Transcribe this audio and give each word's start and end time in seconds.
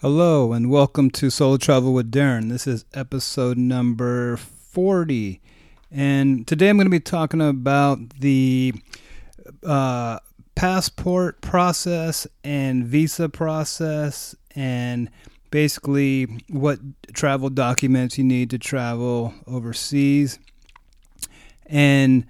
Hello 0.00 0.52
and 0.52 0.70
welcome 0.70 1.10
to 1.10 1.28
Solo 1.28 1.56
Travel 1.56 1.92
with 1.92 2.12
Darren. 2.12 2.50
This 2.50 2.68
is 2.68 2.84
episode 2.94 3.58
number 3.58 4.36
40. 4.36 5.40
And 5.90 6.46
today 6.46 6.68
I'm 6.68 6.76
going 6.76 6.86
to 6.86 6.90
be 6.90 7.00
talking 7.00 7.40
about 7.40 8.10
the 8.10 8.74
uh, 9.64 10.20
passport 10.54 11.40
process 11.40 12.28
and 12.44 12.86
visa 12.86 13.28
process 13.28 14.36
and 14.54 15.10
basically 15.50 16.26
what 16.48 16.78
travel 17.12 17.50
documents 17.50 18.18
you 18.18 18.22
need 18.22 18.50
to 18.50 18.58
travel 18.58 19.34
overseas. 19.48 20.38
And 21.66 22.24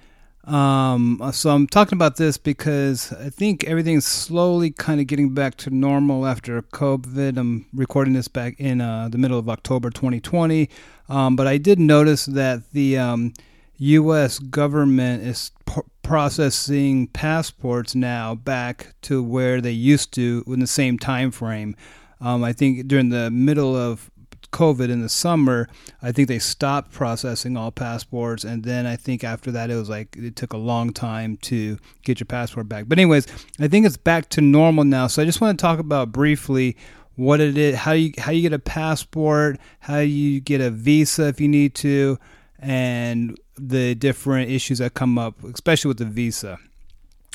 um, 0.48 1.20
so 1.32 1.50
I'm 1.50 1.66
talking 1.66 1.96
about 1.96 2.16
this 2.16 2.38
because 2.38 3.12
I 3.12 3.28
think 3.28 3.64
everything's 3.64 4.06
slowly 4.06 4.70
kind 4.70 4.98
of 4.98 5.06
getting 5.06 5.34
back 5.34 5.56
to 5.58 5.70
normal 5.70 6.26
after 6.26 6.62
COVID. 6.62 7.36
I'm 7.36 7.66
recording 7.74 8.14
this 8.14 8.28
back 8.28 8.58
in 8.58 8.80
uh, 8.80 9.08
the 9.10 9.18
middle 9.18 9.38
of 9.38 9.50
October 9.50 9.90
2020, 9.90 10.70
um, 11.10 11.36
but 11.36 11.46
I 11.46 11.58
did 11.58 11.78
notice 11.78 12.24
that 12.26 12.70
the 12.72 12.96
um, 12.96 13.34
U.S. 13.76 14.38
government 14.38 15.22
is 15.22 15.50
p- 15.66 15.82
processing 16.02 17.08
passports 17.08 17.94
now 17.94 18.34
back 18.34 18.94
to 19.02 19.22
where 19.22 19.60
they 19.60 19.72
used 19.72 20.14
to 20.14 20.42
in 20.46 20.60
the 20.60 20.66
same 20.66 20.98
time 20.98 21.30
frame. 21.30 21.76
Um, 22.22 22.42
I 22.42 22.54
think 22.54 22.88
during 22.88 23.10
the 23.10 23.30
middle 23.30 23.76
of 23.76 24.10
COVID 24.52 24.88
in 24.88 25.02
the 25.02 25.08
summer, 25.08 25.68
I 26.02 26.12
think 26.12 26.28
they 26.28 26.38
stopped 26.38 26.92
processing 26.92 27.56
all 27.56 27.70
passports, 27.70 28.44
and 28.44 28.64
then 28.64 28.86
I 28.86 28.96
think 28.96 29.24
after 29.24 29.50
that 29.52 29.70
it 29.70 29.76
was 29.76 29.88
like 29.88 30.16
it 30.16 30.36
took 30.36 30.52
a 30.52 30.58
long 30.58 30.92
time 30.92 31.36
to 31.42 31.78
get 32.02 32.20
your 32.20 32.26
passport 32.26 32.68
back. 32.68 32.88
But 32.88 32.98
anyways, 32.98 33.26
I 33.60 33.68
think 33.68 33.86
it's 33.86 33.96
back 33.96 34.28
to 34.30 34.40
normal 34.40 34.84
now. 34.84 35.06
So 35.06 35.22
I 35.22 35.24
just 35.24 35.40
want 35.40 35.58
to 35.58 35.62
talk 35.62 35.78
about 35.78 36.12
briefly 36.12 36.76
what 37.16 37.40
it 37.40 37.58
is, 37.58 37.76
how 37.76 37.92
you 37.92 38.12
how 38.16 38.32
you 38.32 38.42
get 38.42 38.52
a 38.52 38.58
passport, 38.58 39.58
how 39.80 39.98
you 39.98 40.40
get 40.40 40.60
a 40.60 40.70
visa 40.70 41.28
if 41.28 41.40
you 41.40 41.48
need 41.48 41.74
to, 41.76 42.18
and 42.58 43.38
the 43.56 43.94
different 43.94 44.50
issues 44.50 44.78
that 44.78 44.94
come 44.94 45.18
up, 45.18 45.42
especially 45.44 45.88
with 45.88 45.98
the 45.98 46.04
visa. 46.04 46.58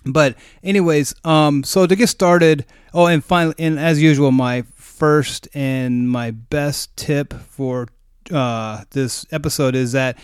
But 0.06 0.36
anyways, 0.64 1.16
um, 1.24 1.64
so 1.64 1.88
to 1.88 1.96
get 1.96 2.08
started, 2.08 2.66
oh, 2.94 3.08
and 3.08 3.24
finally, 3.24 3.56
and 3.58 3.80
as 3.80 4.02
usual, 4.02 4.32
my 4.32 4.64
first 5.04 5.50
and 5.54 6.10
my 6.10 6.32
best 6.32 6.96
tip 6.96 7.34
for 7.34 7.90
uh, 8.32 8.86
this 8.92 9.26
episode 9.34 9.76
is 9.76 9.92
that 9.92 10.18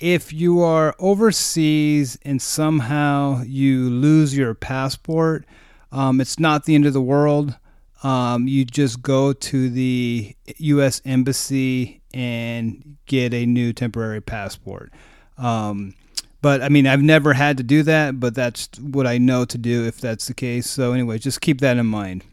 if 0.00 0.32
you 0.32 0.60
are 0.60 0.92
overseas 0.98 2.18
and 2.22 2.42
somehow 2.42 3.40
you 3.46 3.88
lose 3.88 4.36
your 4.36 4.52
passport, 4.52 5.46
um, 5.92 6.20
it's 6.20 6.40
not 6.40 6.64
the 6.64 6.74
end 6.74 6.84
of 6.84 6.92
the 6.92 7.00
world. 7.00 7.56
Um, 8.02 8.48
you 8.48 8.64
just 8.64 9.00
go 9.02 9.32
to 9.32 9.70
the 9.70 10.34
U.S. 10.56 11.00
Embassy 11.04 12.02
and 12.12 12.96
get 13.06 13.32
a 13.32 13.46
new 13.46 13.72
temporary 13.72 14.20
passport. 14.20 14.92
Um, 15.38 15.94
but 16.42 16.60
I 16.60 16.70
mean, 16.70 16.88
I've 16.88 17.02
never 17.02 17.34
had 17.34 17.56
to 17.58 17.62
do 17.62 17.84
that, 17.84 18.18
but 18.18 18.34
that's 18.34 18.68
what 18.80 19.06
I 19.06 19.18
know 19.18 19.44
to 19.44 19.58
do 19.58 19.86
if 19.86 20.00
that's 20.00 20.26
the 20.26 20.34
case. 20.34 20.68
So, 20.68 20.92
anyway, 20.92 21.18
just 21.18 21.40
keep 21.40 21.60
that 21.60 21.76
in 21.76 21.86
mind. 21.86 22.24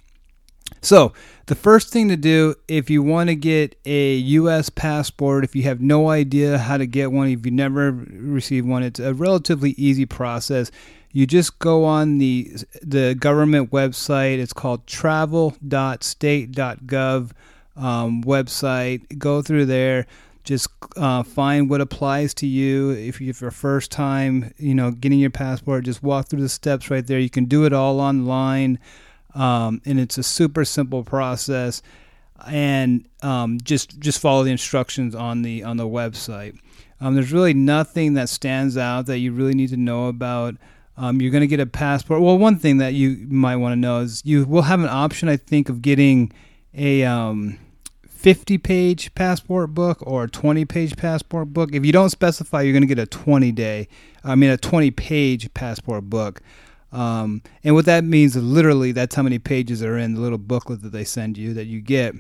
So, 0.82 1.14
the 1.46 1.56
first 1.56 1.90
thing 1.90 2.08
to 2.08 2.18
do 2.18 2.56
if 2.68 2.90
you 2.90 3.04
want 3.04 3.30
to 3.30 3.36
get 3.36 3.78
a 3.86 4.16
US 4.16 4.70
passport, 4.70 5.44
if 5.44 5.56
you 5.56 5.62
have 5.64 5.82
no 5.82 6.10
idea 6.10 6.58
how 6.58 6.78
to 6.78 6.86
get 6.86 7.12
one, 7.12 7.28
if 7.28 7.46
you 7.46 7.52
never 7.52 7.92
received 7.92 8.66
one, 8.68 8.84
it's 8.84 9.00
a 9.00 9.14
relatively 9.14 9.72
easy 9.72 10.06
process. 10.06 10.72
You 11.12 11.28
just 11.28 11.60
go 11.60 11.84
on 11.84 12.20
the 12.20 12.54
the 12.82 13.16
government 13.16 13.72
website. 13.72 14.40
It's 14.40 14.54
called 14.54 14.88
travel.state.gov 14.88 17.32
um, 17.76 18.24
website. 18.24 19.20
Go 19.20 19.42
through 19.42 19.66
there. 19.66 20.08
Just 20.44 20.70
uh, 20.98 21.22
find 21.24 21.70
what 21.70 21.82
applies 21.82 22.34
to 22.36 22.48
you. 22.48 22.92
If 22.92 23.20
you're 23.22 23.36
your 23.40 23.52
first 23.52 23.92
time, 23.92 24.54
you 24.58 24.74
know, 24.74 24.92
getting 24.92 25.20
your 25.20 25.30
passport, 25.30 25.84
just 25.84 26.02
walk 26.02 26.30
through 26.30 26.42
the 26.42 26.50
steps 26.50 26.90
right 26.90 27.06
there. 27.06 27.20
You 27.20 27.30
can 27.30 27.46
do 27.46 27.66
it 27.66 27.74
all 27.74 28.00
online 28.00 28.80
um, 29.36 29.82
and 29.86 30.00
it's 30.00 30.18
a 30.18 30.24
super 30.24 30.66
simple 30.66 31.04
process. 31.04 31.82
And 32.48 33.08
um, 33.22 33.60
just 33.62 34.00
just 34.00 34.20
follow 34.20 34.44
the 34.44 34.50
instructions 34.52 35.14
on 35.14 35.44
the 35.44 35.64
on 35.64 35.78
the 35.78 35.88
website. 35.88 36.58
Um, 37.00 37.16
there's 37.16 37.32
really 37.32 37.54
nothing 37.54 38.14
that 38.16 38.30
stands 38.30 38.78
out 38.78 39.08
that 39.08 39.20
you 39.20 39.32
really 39.32 39.54
need 39.54 39.70
to 39.70 39.78
know 39.78 40.08
about. 40.08 40.56
Um, 40.98 41.22
you're 41.22 41.32
going 41.32 41.42
to 41.42 41.48
get 41.48 41.60
a 41.60 41.66
passport. 41.66 42.22
Well, 42.22 42.38
one 42.38 42.58
thing 42.58 42.78
that 42.78 42.94
you 42.94 43.26
might 43.30 43.56
want 43.56 43.74
to 43.74 43.76
know 43.76 44.00
is 44.00 44.22
you 44.26 44.46
will 44.46 44.62
have 44.64 44.82
an 44.82 44.90
option, 44.90 45.30
I 45.30 45.38
think, 45.38 45.70
of 45.70 45.82
getting 45.82 46.32
a 46.74 47.04
um, 47.04 47.58
50 48.08 48.60
page 48.60 49.16
passport 49.16 49.74
book 49.74 49.98
or 50.06 50.26
a 50.26 50.30
20 50.30 50.66
page 50.66 50.96
passport 50.96 51.54
book. 51.54 51.74
If 51.74 51.84
you 51.84 51.92
don't 51.92 52.12
specify, 52.12 52.62
you're 52.62 52.74
going 52.74 52.88
to 52.88 52.88
get 52.88 53.00
a 53.00 53.08
20 53.08 53.52
day, 53.52 53.88
I 54.24 54.36
mean, 54.36 54.52
a 54.52 54.58
20 54.58 54.92
page 54.92 55.52
passport 55.56 56.08
book. 56.08 56.42
Um, 56.92 57.42
and 57.64 57.74
what 57.74 57.86
that 57.86 58.04
means 58.04 58.36
is 58.36 58.44
literally 58.44 58.92
that's 58.92 59.16
how 59.16 59.24
many 59.24 59.40
pages 59.40 59.82
are 59.84 59.98
in 59.98 60.16
the 60.16 60.22
little 60.22 60.38
booklet 60.38 60.82
that 60.82 60.92
they 60.92 61.06
send 61.06 61.38
you 61.38 61.54
that 61.54 61.66
you 61.66 61.82
get. 61.82 62.16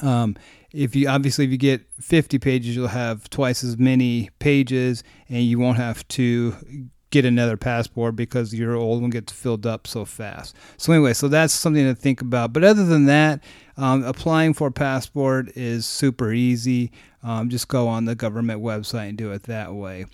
Um, 0.00 0.36
if 0.72 0.94
you 0.94 1.08
obviously 1.08 1.44
if 1.44 1.50
you 1.50 1.58
get 1.58 1.82
50 2.00 2.38
pages, 2.38 2.76
you'll 2.76 2.88
have 2.88 3.28
twice 3.30 3.64
as 3.64 3.76
many 3.76 4.30
pages, 4.38 5.02
and 5.28 5.42
you 5.42 5.58
won't 5.58 5.78
have 5.78 6.06
to 6.08 6.88
get 7.10 7.24
another 7.24 7.56
passport 7.56 8.14
because 8.14 8.54
your 8.54 8.76
old 8.76 9.02
one 9.02 9.10
gets 9.10 9.32
filled 9.32 9.66
up 9.66 9.86
so 9.86 10.04
fast. 10.04 10.54
So 10.76 10.92
anyway, 10.92 11.12
so 11.12 11.28
that's 11.28 11.52
something 11.52 11.84
to 11.84 11.94
think 11.94 12.20
about. 12.20 12.52
But 12.52 12.64
other 12.64 12.84
than 12.84 13.06
that, 13.06 13.42
um, 13.76 14.04
applying 14.04 14.54
for 14.54 14.68
a 14.68 14.72
passport 14.72 15.56
is 15.56 15.86
super 15.86 16.32
easy. 16.32 16.92
Um, 17.22 17.50
just 17.50 17.68
go 17.68 17.88
on 17.88 18.04
the 18.04 18.14
government 18.14 18.62
website 18.62 19.10
and 19.10 19.18
do 19.18 19.32
it 19.32 19.44
that 19.44 19.74
way. 19.74 20.06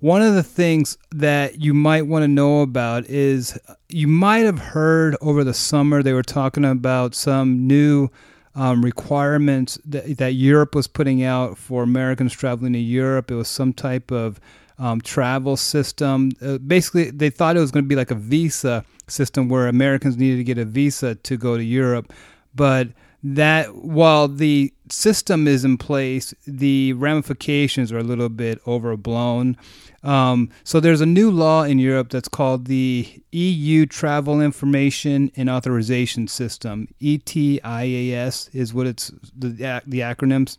One 0.00 0.22
of 0.22 0.34
the 0.34 0.42
things 0.42 0.96
that 1.10 1.60
you 1.60 1.74
might 1.74 2.06
want 2.06 2.22
to 2.22 2.28
know 2.28 2.62
about 2.62 3.04
is 3.04 3.58
you 3.90 4.08
might 4.08 4.46
have 4.46 4.58
heard 4.58 5.14
over 5.20 5.44
the 5.44 5.52
summer 5.52 6.02
they 6.02 6.14
were 6.14 6.22
talking 6.22 6.64
about 6.64 7.14
some 7.14 7.66
new 7.66 8.08
um, 8.54 8.82
requirements 8.82 9.78
that, 9.84 10.16
that 10.16 10.32
Europe 10.32 10.74
was 10.74 10.86
putting 10.86 11.22
out 11.22 11.58
for 11.58 11.82
Americans 11.82 12.32
traveling 12.32 12.72
to 12.72 12.78
Europe. 12.78 13.30
It 13.30 13.34
was 13.34 13.48
some 13.48 13.74
type 13.74 14.10
of 14.10 14.40
um, 14.78 15.02
travel 15.02 15.58
system. 15.58 16.30
Uh, 16.40 16.56
basically, 16.56 17.10
they 17.10 17.28
thought 17.28 17.58
it 17.58 17.60
was 17.60 17.70
going 17.70 17.84
to 17.84 17.88
be 17.88 17.96
like 17.96 18.10
a 18.10 18.14
visa 18.14 18.86
system 19.06 19.50
where 19.50 19.68
Americans 19.68 20.16
needed 20.16 20.38
to 20.38 20.44
get 20.44 20.56
a 20.56 20.64
visa 20.64 21.14
to 21.14 21.36
go 21.36 21.58
to 21.58 21.62
Europe. 21.62 22.10
But 22.54 22.88
that 23.22 23.74
while 23.74 24.28
the 24.28 24.72
system 24.88 25.46
is 25.46 25.64
in 25.64 25.76
place, 25.76 26.34
the 26.46 26.94
ramifications 26.94 27.92
are 27.92 27.98
a 27.98 28.02
little 28.02 28.28
bit 28.28 28.60
overblown. 28.66 29.56
Um, 30.02 30.50
so 30.64 30.80
there's 30.80 31.02
a 31.02 31.06
new 31.06 31.30
law 31.30 31.62
in 31.64 31.78
Europe 31.78 32.08
that's 32.08 32.28
called 32.28 32.66
the 32.66 33.22
EU 33.32 33.86
Travel 33.86 34.40
Information 34.40 35.30
and 35.36 35.50
Authorization 35.50 36.28
System. 36.28 36.88
ETIAS 37.00 38.54
is 38.54 38.72
what 38.72 38.86
it's 38.86 39.12
the 39.36 39.82
the 39.86 40.00
acronyms. 40.00 40.56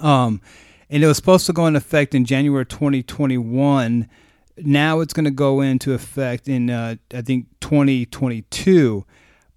Um, 0.00 0.42
and 0.90 1.02
it 1.02 1.06
was 1.06 1.16
supposed 1.16 1.46
to 1.46 1.52
go 1.52 1.66
into 1.66 1.78
effect 1.78 2.14
in 2.14 2.24
January 2.24 2.66
2021. 2.66 4.08
Now 4.58 5.00
it's 5.00 5.12
going 5.12 5.24
to 5.24 5.30
go 5.30 5.60
into 5.60 5.94
effect 5.94 6.48
in 6.48 6.68
uh, 6.68 6.96
I 7.14 7.22
think 7.22 7.46
2022. 7.60 9.06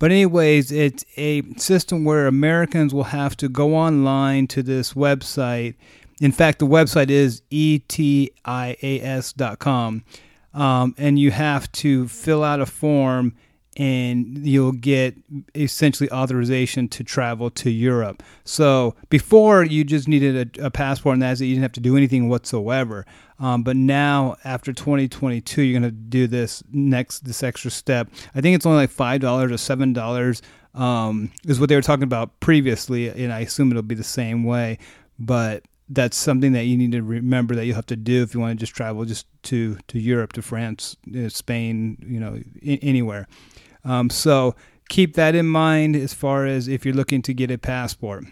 But 0.01 0.11
anyways, 0.11 0.71
it's 0.73 1.05
a 1.15 1.43
system 1.57 2.03
where 2.03 2.27
Americans 2.27 2.93
will 2.93 3.05
have 3.05 3.37
to 3.37 3.47
go 3.47 3.75
online 3.75 4.47
to 4.47 4.61
this 4.61 4.93
website 4.93 5.75
in 6.21 6.31
fact, 6.31 6.59
the 6.59 6.67
website 6.67 7.09
is 7.09 7.41
etias.com. 7.51 8.43
Um, 10.53 10.95
and 10.97 11.17
you 11.17 11.31
have 11.31 11.71
to 11.71 12.07
fill 12.07 12.43
out 12.43 12.59
a 12.59 12.65
form 12.67 13.33
and 13.77 14.45
you'll 14.45 14.73
get 14.73 15.15
essentially 15.55 16.11
authorization 16.11 16.89
to 16.89 17.03
travel 17.03 17.49
to 17.49 17.69
Europe. 17.69 18.21
So 18.43 18.95
before 19.09 19.63
you 19.63 19.83
just 19.83 20.07
needed 20.07 20.57
a, 20.59 20.65
a 20.65 20.71
passport 20.71 21.13
and 21.13 21.21
that's 21.21 21.39
it, 21.39 21.45
you 21.45 21.55
didn't 21.55 21.63
have 21.63 21.71
to 21.73 21.79
do 21.79 21.95
anything 21.95 22.27
whatsoever. 22.27 23.05
Um, 23.39 23.63
but 23.63 23.75
now 23.75 24.35
after 24.43 24.73
2022, 24.73 25.61
you're 25.61 25.79
going 25.79 25.89
to 25.89 25.95
do 25.95 26.27
this 26.27 26.63
next, 26.71 27.21
this 27.21 27.43
extra 27.43 27.71
step. 27.71 28.09
I 28.35 28.41
think 28.41 28.55
it's 28.55 28.65
only 28.65 28.77
like 28.77 28.91
$5 28.91 29.23
or 29.23 29.47
$7 29.47 30.41
um, 30.79 31.31
is 31.45 31.59
what 31.59 31.69
they 31.69 31.75
were 31.75 31.81
talking 31.81 32.03
about 32.03 32.39
previously. 32.41 33.07
And 33.09 33.31
I 33.31 33.39
assume 33.39 33.71
it'll 33.71 33.83
be 33.83 33.95
the 33.95 34.03
same 34.03 34.43
way. 34.43 34.79
But 35.17 35.63
that's 35.91 36.15
something 36.15 36.53
that 36.53 36.63
you 36.63 36.77
need 36.77 36.93
to 36.93 37.01
remember 37.01 37.53
that 37.55 37.65
you 37.65 37.73
have 37.73 37.85
to 37.87 37.97
do 37.97 38.23
if 38.23 38.33
you 38.33 38.39
want 38.39 38.57
to 38.57 38.59
just 38.59 38.73
travel 38.73 39.03
just 39.03 39.27
to 39.43 39.77
to 39.87 39.99
Europe, 39.99 40.33
to 40.33 40.41
France, 40.41 40.95
uh, 41.15 41.27
Spain, 41.27 41.97
you 42.07 42.19
know, 42.19 42.39
anywhere. 42.63 43.27
Um, 43.83 44.09
so 44.09 44.55
keep 44.89 45.15
that 45.15 45.35
in 45.35 45.47
mind 45.47 45.95
as 45.95 46.13
far 46.13 46.45
as 46.45 46.67
if 46.67 46.85
you're 46.85 46.93
looking 46.93 47.21
to 47.23 47.33
get 47.33 47.51
a 47.51 47.57
passport. 47.57 48.25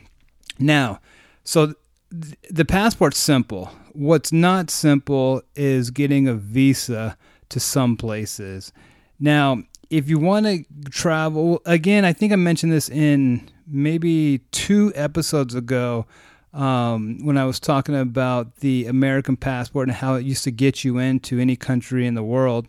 Now, 0.59 0.99
so 1.43 1.73
th- 2.11 2.35
the 2.49 2.65
passport's 2.65 3.17
simple. 3.17 3.71
What's 3.93 4.31
not 4.31 4.69
simple 4.69 5.41
is 5.55 5.89
getting 5.89 6.27
a 6.27 6.33
visa 6.33 7.17
to 7.49 7.59
some 7.59 7.97
places. 7.97 8.71
Now, 9.19 9.63
if 9.89 10.07
you 10.07 10.19
want 10.19 10.45
to 10.45 10.63
travel, 10.91 11.61
again, 11.65 12.05
I 12.05 12.13
think 12.13 12.31
I 12.31 12.35
mentioned 12.35 12.71
this 12.71 12.89
in 12.89 13.49
maybe 13.67 14.39
two 14.51 14.91
episodes 14.95 15.55
ago 15.55 16.05
um, 16.53 17.25
when 17.25 17.37
I 17.37 17.45
was 17.45 17.59
talking 17.59 17.95
about 17.95 18.57
the 18.57 18.85
American 18.87 19.37
passport 19.37 19.87
and 19.87 19.95
how 19.95 20.15
it 20.15 20.25
used 20.25 20.43
to 20.45 20.51
get 20.51 20.83
you 20.83 20.97
into 20.97 21.39
any 21.39 21.55
country 21.55 22.05
in 22.05 22.15
the 22.15 22.23
world. 22.23 22.67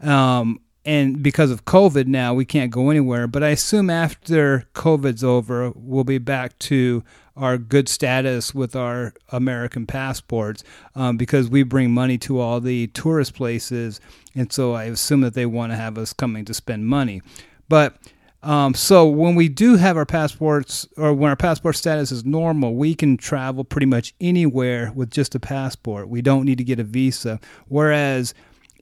Um, 0.00 0.60
and 0.86 1.20
because 1.20 1.50
of 1.50 1.64
COVID 1.64 2.06
now, 2.06 2.32
we 2.32 2.44
can't 2.44 2.70
go 2.70 2.90
anywhere. 2.90 3.26
But 3.26 3.42
I 3.42 3.48
assume 3.48 3.90
after 3.90 4.68
COVID's 4.72 5.24
over, 5.24 5.72
we'll 5.74 6.04
be 6.04 6.18
back 6.18 6.56
to 6.60 7.02
our 7.36 7.58
good 7.58 7.88
status 7.88 8.54
with 8.54 8.76
our 8.76 9.12
American 9.30 9.84
passports 9.84 10.62
um, 10.94 11.16
because 11.16 11.50
we 11.50 11.64
bring 11.64 11.90
money 11.90 12.16
to 12.18 12.38
all 12.38 12.60
the 12.60 12.86
tourist 12.88 13.34
places. 13.34 14.00
And 14.36 14.50
so 14.52 14.74
I 14.74 14.84
assume 14.84 15.22
that 15.22 15.34
they 15.34 15.44
want 15.44 15.72
to 15.72 15.76
have 15.76 15.98
us 15.98 16.12
coming 16.12 16.44
to 16.44 16.54
spend 16.54 16.86
money. 16.86 17.20
But 17.68 17.96
um, 18.44 18.72
so 18.74 19.06
when 19.06 19.34
we 19.34 19.48
do 19.48 19.74
have 19.74 19.96
our 19.96 20.06
passports, 20.06 20.86
or 20.96 21.12
when 21.12 21.30
our 21.30 21.36
passport 21.36 21.74
status 21.74 22.12
is 22.12 22.24
normal, 22.24 22.76
we 22.76 22.94
can 22.94 23.16
travel 23.16 23.64
pretty 23.64 23.86
much 23.86 24.14
anywhere 24.20 24.92
with 24.94 25.10
just 25.10 25.34
a 25.34 25.40
passport. 25.40 26.08
We 26.08 26.22
don't 26.22 26.44
need 26.44 26.58
to 26.58 26.64
get 26.64 26.78
a 26.78 26.84
visa. 26.84 27.40
Whereas 27.66 28.34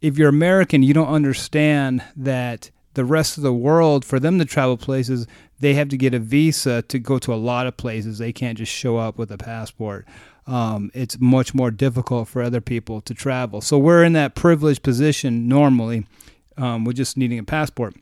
if 0.05 0.19
you're 0.19 0.29
American, 0.29 0.83
you 0.83 0.93
don't 0.93 1.09
understand 1.09 2.05
that 2.15 2.71
the 2.93 3.07
rest 3.07 3.39
of 3.39 3.43
the 3.43 3.55
world, 3.55 4.05
for 4.05 4.21
them 4.21 4.39
to 4.39 4.45
travel 4.45 4.77
places, 4.77 5.27
they 5.61 5.73
have 5.73 5.89
to 5.89 5.97
get 5.97 6.13
a 6.13 6.19
visa 6.19 6.83
to 6.83 6.99
go 6.99 7.19
to 7.19 7.33
a 7.33 7.37
lot 7.37 7.67
of 7.67 7.79
places. 7.79 8.19
They 8.19 8.31
can't 8.31 8.59
just 8.59 8.71
show 8.71 8.99
up 8.99 9.17
with 9.17 9.33
a 9.33 9.39
passport. 9.39 10.07
Um, 10.47 10.91
it's 10.93 11.19
much 11.19 11.55
more 11.55 11.71
difficult 11.71 12.29
for 12.29 12.43
other 12.43 12.61
people 12.61 13.01
to 13.01 13.15
travel. 13.15 13.63
So 13.63 13.79
we're 13.79 14.05
in 14.05 14.13
that 14.13 14.35
privileged 14.35 14.83
position 14.83 15.49
normally 15.49 16.07
um, 16.59 16.85
with 16.85 16.97
just 16.97 17.17
needing 17.17 17.39
a 17.39 17.45
passport. 17.45 17.95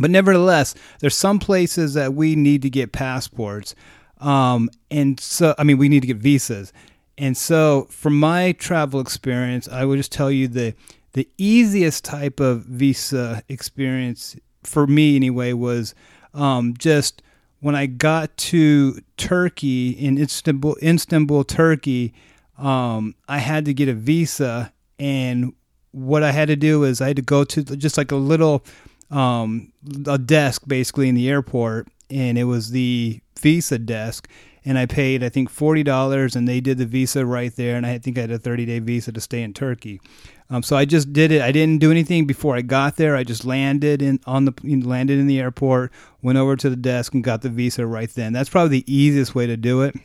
But 0.00 0.10
nevertheless, 0.10 0.74
there's 0.98 1.14
some 1.14 1.38
places 1.38 1.94
that 1.94 2.12
we 2.12 2.34
need 2.34 2.60
to 2.62 2.70
get 2.70 2.90
passports. 2.90 3.76
Um, 4.18 4.68
and 4.90 5.20
so, 5.20 5.54
I 5.58 5.62
mean, 5.62 5.78
we 5.78 5.88
need 5.88 6.00
to 6.00 6.08
get 6.08 6.16
visas. 6.16 6.72
And 7.16 7.36
so, 7.36 7.86
from 7.88 8.18
my 8.18 8.50
travel 8.52 8.98
experience, 8.98 9.68
I 9.68 9.84
will 9.84 9.96
just 9.96 10.12
tell 10.12 10.30
you 10.30 10.48
the 10.48 10.74
the 11.16 11.26
easiest 11.38 12.04
type 12.04 12.40
of 12.40 12.64
visa 12.66 13.42
experience 13.48 14.36
for 14.62 14.86
me, 14.86 15.16
anyway, 15.16 15.54
was 15.54 15.94
um, 16.34 16.74
just 16.76 17.22
when 17.60 17.74
I 17.74 17.86
got 17.86 18.36
to 18.52 19.00
Turkey 19.16 19.92
in 19.92 20.18
Istanbul, 20.18 20.76
Istanbul, 20.82 21.44
Turkey. 21.44 22.12
Um, 22.58 23.14
I 23.28 23.38
had 23.38 23.64
to 23.64 23.72
get 23.72 23.88
a 23.88 23.94
visa, 23.94 24.74
and 24.98 25.54
what 25.92 26.22
I 26.22 26.32
had 26.32 26.48
to 26.48 26.56
do 26.56 26.84
is 26.84 27.00
I 27.00 27.08
had 27.08 27.16
to 27.16 27.22
go 27.22 27.44
to 27.44 27.64
just 27.64 27.96
like 27.96 28.12
a 28.12 28.16
little 28.16 28.62
um, 29.10 29.72
a 30.06 30.18
desk 30.18 30.64
basically 30.66 31.08
in 31.08 31.14
the 31.14 31.30
airport, 31.30 31.88
and 32.10 32.36
it 32.36 32.44
was 32.44 32.72
the 32.72 33.20
Visa 33.40 33.78
desk. 33.78 34.28
And 34.68 34.78
I 34.78 34.86
paid, 34.86 35.22
I 35.22 35.28
think, 35.28 35.48
forty 35.48 35.84
dollars, 35.84 36.34
and 36.34 36.48
they 36.48 36.60
did 36.60 36.78
the 36.78 36.86
visa 36.86 37.24
right 37.24 37.54
there. 37.54 37.76
And 37.76 37.86
I 37.86 37.98
think 37.98 38.18
I 38.18 38.22
had 38.22 38.32
a 38.32 38.38
thirty-day 38.38 38.80
visa 38.80 39.12
to 39.12 39.20
stay 39.20 39.42
in 39.42 39.54
Turkey. 39.54 40.00
Um, 40.48 40.62
so 40.62 40.76
I 40.76 40.84
just 40.84 41.12
did 41.12 41.32
it. 41.32 41.42
I 41.42 41.50
didn't 41.50 41.80
do 41.80 41.90
anything 41.90 42.26
before 42.26 42.56
I 42.56 42.62
got 42.62 42.96
there. 42.96 43.16
I 43.16 43.24
just 43.24 43.44
landed 43.44 44.00
in 44.00 44.20
on 44.26 44.44
the 44.44 44.52
landed 44.84 45.18
in 45.18 45.26
the 45.26 45.40
airport, 45.40 45.92
went 46.22 46.38
over 46.38 46.54
to 46.56 46.70
the 46.70 46.76
desk, 46.76 47.14
and 47.14 47.24
got 47.24 47.42
the 47.42 47.48
visa 47.48 47.86
right 47.86 48.10
then. 48.10 48.32
That's 48.32 48.48
probably 48.48 48.80
the 48.80 48.94
easiest 48.94 49.34
way 49.34 49.46
to 49.46 49.56
do 49.56 49.82
it. 49.82 49.96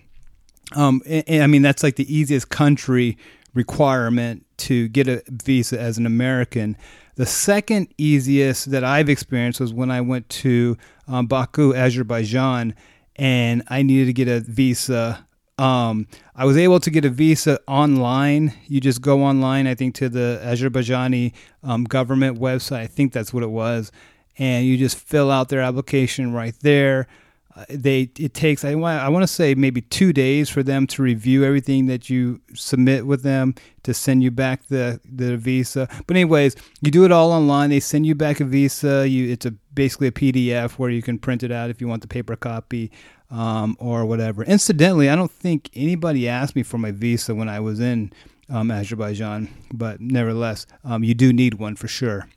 Um, 0.76 1.02
and, 1.06 1.24
and 1.28 1.44
I 1.44 1.48
mean, 1.48 1.62
that's 1.62 1.84
like 1.84 1.96
the 1.96 2.14
easiest 2.14 2.50
country 2.50 3.18
requirement 3.54 4.46
to 4.58 4.88
get 4.88 5.08
a 5.08 5.22
visa 5.28 5.80
as 5.80 5.98
an 5.98 6.06
American. 6.06 6.78
The 7.16 7.26
second 7.26 7.94
easiest 7.98 8.72
that 8.72 8.84
I've 8.84 9.10
experienced 9.10 9.60
was 9.60 9.74
when 9.74 9.92
I 9.92 10.02
went 10.02 10.28
to 10.30 10.78
um, 11.08 11.28
Baku, 11.28 11.76
Azerbaijan, 11.76 12.74
and 13.18 13.64
I 13.68 13.84
needed 13.84 14.06
to 14.06 14.14
get 14.14 14.28
a 14.28 14.40
visa. 14.40 15.28
Um, 15.57 16.07
I 16.36 16.45
was 16.45 16.57
able 16.57 16.80
to 16.80 16.89
get 16.89 17.06
a 17.06 17.09
visa 17.09 17.59
online. 17.68 18.53
You 18.68 18.81
just 18.81 19.01
go 19.01 19.24
online, 19.24 19.68
I 19.68 19.75
think, 19.75 19.95
to 19.95 20.09
the 20.09 20.42
Azerbaijani 20.44 21.33
um, 21.63 21.83
government 21.83 22.39
website. 22.39 22.80
I 22.80 22.88
think 22.88 23.13
that's 23.13 23.33
what 23.33 23.44
it 23.44 23.51
was. 23.51 23.92
And 24.38 24.65
you 24.65 24.77
just 24.77 24.98
fill 24.98 25.30
out 25.30 25.50
their 25.50 25.62
application 25.62 26.33
right 26.33 26.56
there. 26.62 27.07
Uh, 27.56 27.65
they 27.69 28.09
it 28.18 28.33
takes 28.33 28.63
I 28.63 28.75
want 28.75 29.01
I 29.01 29.09
want 29.09 29.24
to 29.24 29.27
say 29.27 29.56
maybe 29.56 29.81
two 29.81 30.13
days 30.13 30.50
for 30.50 30.63
them 30.63 30.88
to 30.88 31.03
review 31.03 31.44
everything 31.44 31.88
that 31.88 32.09
you 32.09 32.39
submit 32.54 33.06
with 33.06 33.24
them 33.24 33.56
to 33.83 33.94
send 33.94 34.24
you 34.24 34.31
back 34.31 34.68
the 34.68 35.01
the 35.04 35.36
visa. 35.36 35.89
But 36.07 36.15
anyways, 36.15 36.56
you 36.81 36.92
do 36.92 37.04
it 37.04 37.12
all 37.12 37.31
online. 37.31 37.69
They 37.69 37.81
send 37.81 38.06
you 38.06 38.15
back 38.15 38.39
a 38.39 38.45
visa. 38.45 39.07
You 39.07 39.30
it's 39.30 39.45
a 39.45 39.51
basically 39.74 40.07
a 40.07 40.12
PDF 40.12 40.74
where 40.74 40.89
you 40.89 41.01
can 41.01 41.19
print 41.19 41.44
it 41.44 41.51
out 41.51 41.69
if 41.69 41.81
you 41.81 41.89
want 41.89 42.01
the 42.01 42.07
paper 42.07 42.38
copy 42.38 42.89
um, 43.31 43.75
or 43.80 44.06
whatever. 44.06 44.44
Incidentally, 44.44 45.10
I 45.10 45.16
don't 45.16 45.31
think 45.31 45.69
anybody 45.74 46.28
asked 46.28 46.56
me 46.56 46.63
for 46.63 46.78
my 46.78 46.92
visa 46.92 47.33
when 47.33 47.50
I 47.50 47.60
was 47.60 47.80
in 47.80 48.12
um, 48.50 48.69
Azerbaijan, 48.69 49.50
but 49.74 50.01
nevertheless, 50.01 50.68
um, 50.83 51.04
you 51.04 51.13
do 51.13 51.31
need 51.31 51.56
one 51.56 51.75
for 51.75 51.88
sure. 51.88 52.28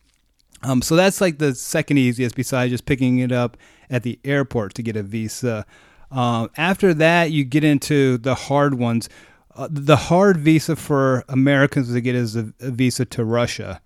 Um, 0.62 0.80
so 0.80 0.96
that's 0.96 1.20
like 1.20 1.38
the 1.38 1.54
second 1.54 1.98
easiest, 1.98 2.36
besides 2.36 2.70
just 2.70 2.86
picking 2.86 3.18
it 3.18 3.32
up 3.32 3.56
at 3.90 4.02
the 4.02 4.18
airport 4.24 4.74
to 4.74 4.82
get 4.82 4.96
a 4.96 5.02
visa. 5.02 5.66
Um, 6.10 6.48
after 6.56 6.94
that, 6.94 7.32
you 7.32 7.44
get 7.44 7.64
into 7.64 8.16
the 8.18 8.34
hard 8.34 8.74
ones. 8.74 9.08
Uh, 9.54 9.68
the 9.70 9.96
hard 9.96 10.38
visa 10.38 10.76
for 10.76 11.24
Americans 11.28 11.92
to 11.92 12.00
get 12.00 12.14
is 12.14 12.36
a, 12.36 12.52
a 12.60 12.70
visa 12.70 13.04
to 13.04 13.24
Russia. 13.24 13.80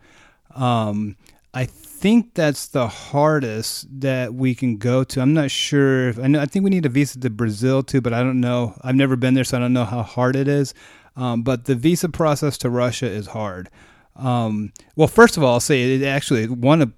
Um, 0.55 1.16
I 1.52 1.66
think 1.98 2.34
that's 2.34 2.68
the 2.68 2.86
hardest 2.86 3.86
that 4.00 4.32
we 4.32 4.54
can 4.54 4.76
go 4.76 5.02
to. 5.02 5.20
I'm 5.20 5.34
not 5.34 5.50
sure. 5.50 6.10
If, 6.10 6.18
I 6.18 6.28
know. 6.28 6.40
I 6.40 6.46
think 6.46 6.64
we 6.64 6.70
need 6.70 6.86
a 6.86 6.88
visa 6.88 7.18
to 7.18 7.30
Brazil 7.30 7.82
too, 7.82 8.00
but 8.00 8.12
I 8.12 8.22
don't 8.22 8.40
know. 8.40 8.78
I've 8.82 8.94
never 8.94 9.16
been 9.16 9.34
there, 9.34 9.44
so 9.44 9.56
I 9.56 9.60
don't 9.60 9.72
know 9.72 9.84
how 9.84 10.02
hard 10.02 10.36
it 10.36 10.46
is. 10.46 10.74
Um, 11.16 11.42
but 11.42 11.64
the 11.64 11.74
visa 11.74 12.08
process 12.08 12.56
to 12.58 12.70
Russia 12.70 13.06
is 13.06 13.28
hard. 13.28 13.68
Um, 14.14 14.72
well, 14.94 15.08
first 15.08 15.36
of 15.36 15.42
all, 15.42 15.54
I'll 15.54 15.60
say 15.60 15.96
it 15.96 16.04
actually 16.04 16.46
one 16.46 16.82
of 16.82 16.92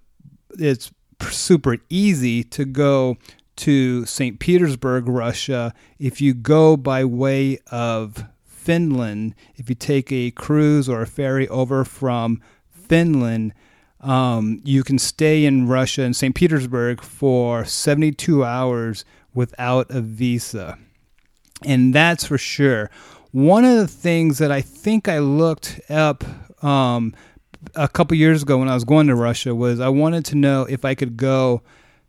it's 0.59 0.93
super 1.31 1.79
easy 1.89 2.45
to 2.45 2.65
go 2.65 3.17
to 3.57 4.05
St. 4.07 4.39
Petersburg, 4.39 5.09
Russia, 5.09 5.75
if 5.99 6.21
you 6.21 6.35
go 6.35 6.77
by 6.77 7.05
way 7.05 7.59
of 7.71 8.25
Finland. 8.45 9.35
If 9.57 9.69
you 9.69 9.75
take 9.75 10.13
a 10.13 10.31
cruise 10.31 10.89
or 10.89 11.01
a 11.03 11.07
ferry 11.07 11.49
over 11.49 11.85
from 11.85 12.43
Finland, 12.71 13.55
um, 14.01 14.61
you 14.65 14.83
can 14.83 14.99
stay 14.99 15.45
in 15.45 15.69
Russia 15.69 16.03
in 16.03 16.15
St. 16.15 16.35
Petersburg 16.35 17.03
for 17.03 17.65
72 17.65 18.45
hours 18.45 19.05
without 19.35 19.91
a 19.91 20.01
visa. 20.01 20.79
And 21.65 21.95
that's 21.95 22.27
for 22.27 22.39
sure. 22.39 22.91
One 23.33 23.65
of 23.65 23.77
the 23.77 23.87
things 23.87 24.39
that 24.39 24.51
I 24.51 24.61
think 24.61 25.09
I 25.09 25.19
looked 25.19 25.81
up 25.91 26.25
um, 26.65 27.15
a 27.75 27.89
couple 27.89 28.17
years 28.17 28.43
ago 28.43 28.59
when 28.59 28.69
I 28.69 28.75
was 28.75 28.85
going 28.85 29.07
to 29.09 29.15
Russia 29.15 29.55
was 29.55 29.81
I 29.81 29.89
wanted 29.89 30.25
to 30.27 30.37
know 30.37 30.63
if 30.63 30.85
I 30.85 30.95
could 30.95 31.17
go 31.17 31.63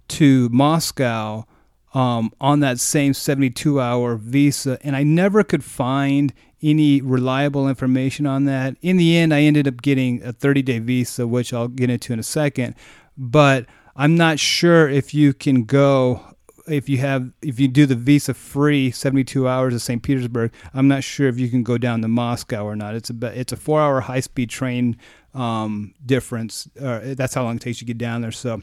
to 0.10 0.50
Moscow 0.50 1.46
um, 1.94 2.32
on 2.40 2.62
that 2.62 2.80
same 2.80 3.14
72 3.14 3.80
hour 3.80 4.16
visa, 4.16 4.78
and 4.82 4.96
I 4.96 5.04
never 5.04 5.44
could 5.44 5.64
find 5.64 6.34
any 6.62 7.02
reliable 7.02 7.68
information 7.68 8.26
on 8.28 8.46
that. 8.46 8.76
In 8.82 8.98
the 8.98 9.18
end, 9.18 9.34
I 9.34 9.42
ended 9.42 9.68
up 9.68 9.82
getting 9.82 10.22
a 10.24 10.32
30 10.32 10.62
day 10.62 10.80
visa, 10.80 11.28
which 11.28 11.54
I'll 11.54 11.68
get 11.68 11.90
into 11.90 12.14
in 12.14 12.20
a 12.20 12.24
second, 12.24 12.76
but 13.18 13.66
I'm 13.96 14.16
not 14.16 14.40
sure 14.40 14.88
if 14.88 15.14
you 15.14 15.34
can 15.34 15.64
go 15.66 16.26
if 16.68 16.88
you 16.88 17.00
have 17.00 17.32
if 17.42 17.60
you 17.60 17.68
do 17.68 17.86
the 17.86 17.96
visa 17.96 18.34
free 18.34 18.92
72 18.92 19.48
hours 19.48 19.74
to 19.74 19.80
St. 19.80 20.02
Petersburg, 20.02 20.52
I'm 20.74 20.88
not 20.88 21.04
sure 21.04 21.28
if 21.28 21.40
you 21.40 21.50
can 21.50 21.64
go 21.64 21.78
down 21.78 22.02
to 22.02 22.08
Moscow 22.08 22.64
or 22.64 22.76
not. 22.76 22.96
It's 22.96 23.10
a 23.10 23.40
it's 23.40 23.52
a 23.52 23.58
four 23.58 23.82
hour 23.82 24.02
high 24.02 24.20
speed 24.20 24.50
train 24.50 24.98
um, 25.34 25.94
difference. 26.06 26.68
That's 26.76 27.34
how 27.34 27.44
long 27.44 27.58
it 27.58 27.62
takes 27.62 27.82
you 27.82 27.88
to 27.88 27.94
get 27.94 27.98
down 27.98 28.22
there. 28.22 28.32
So, 28.32 28.62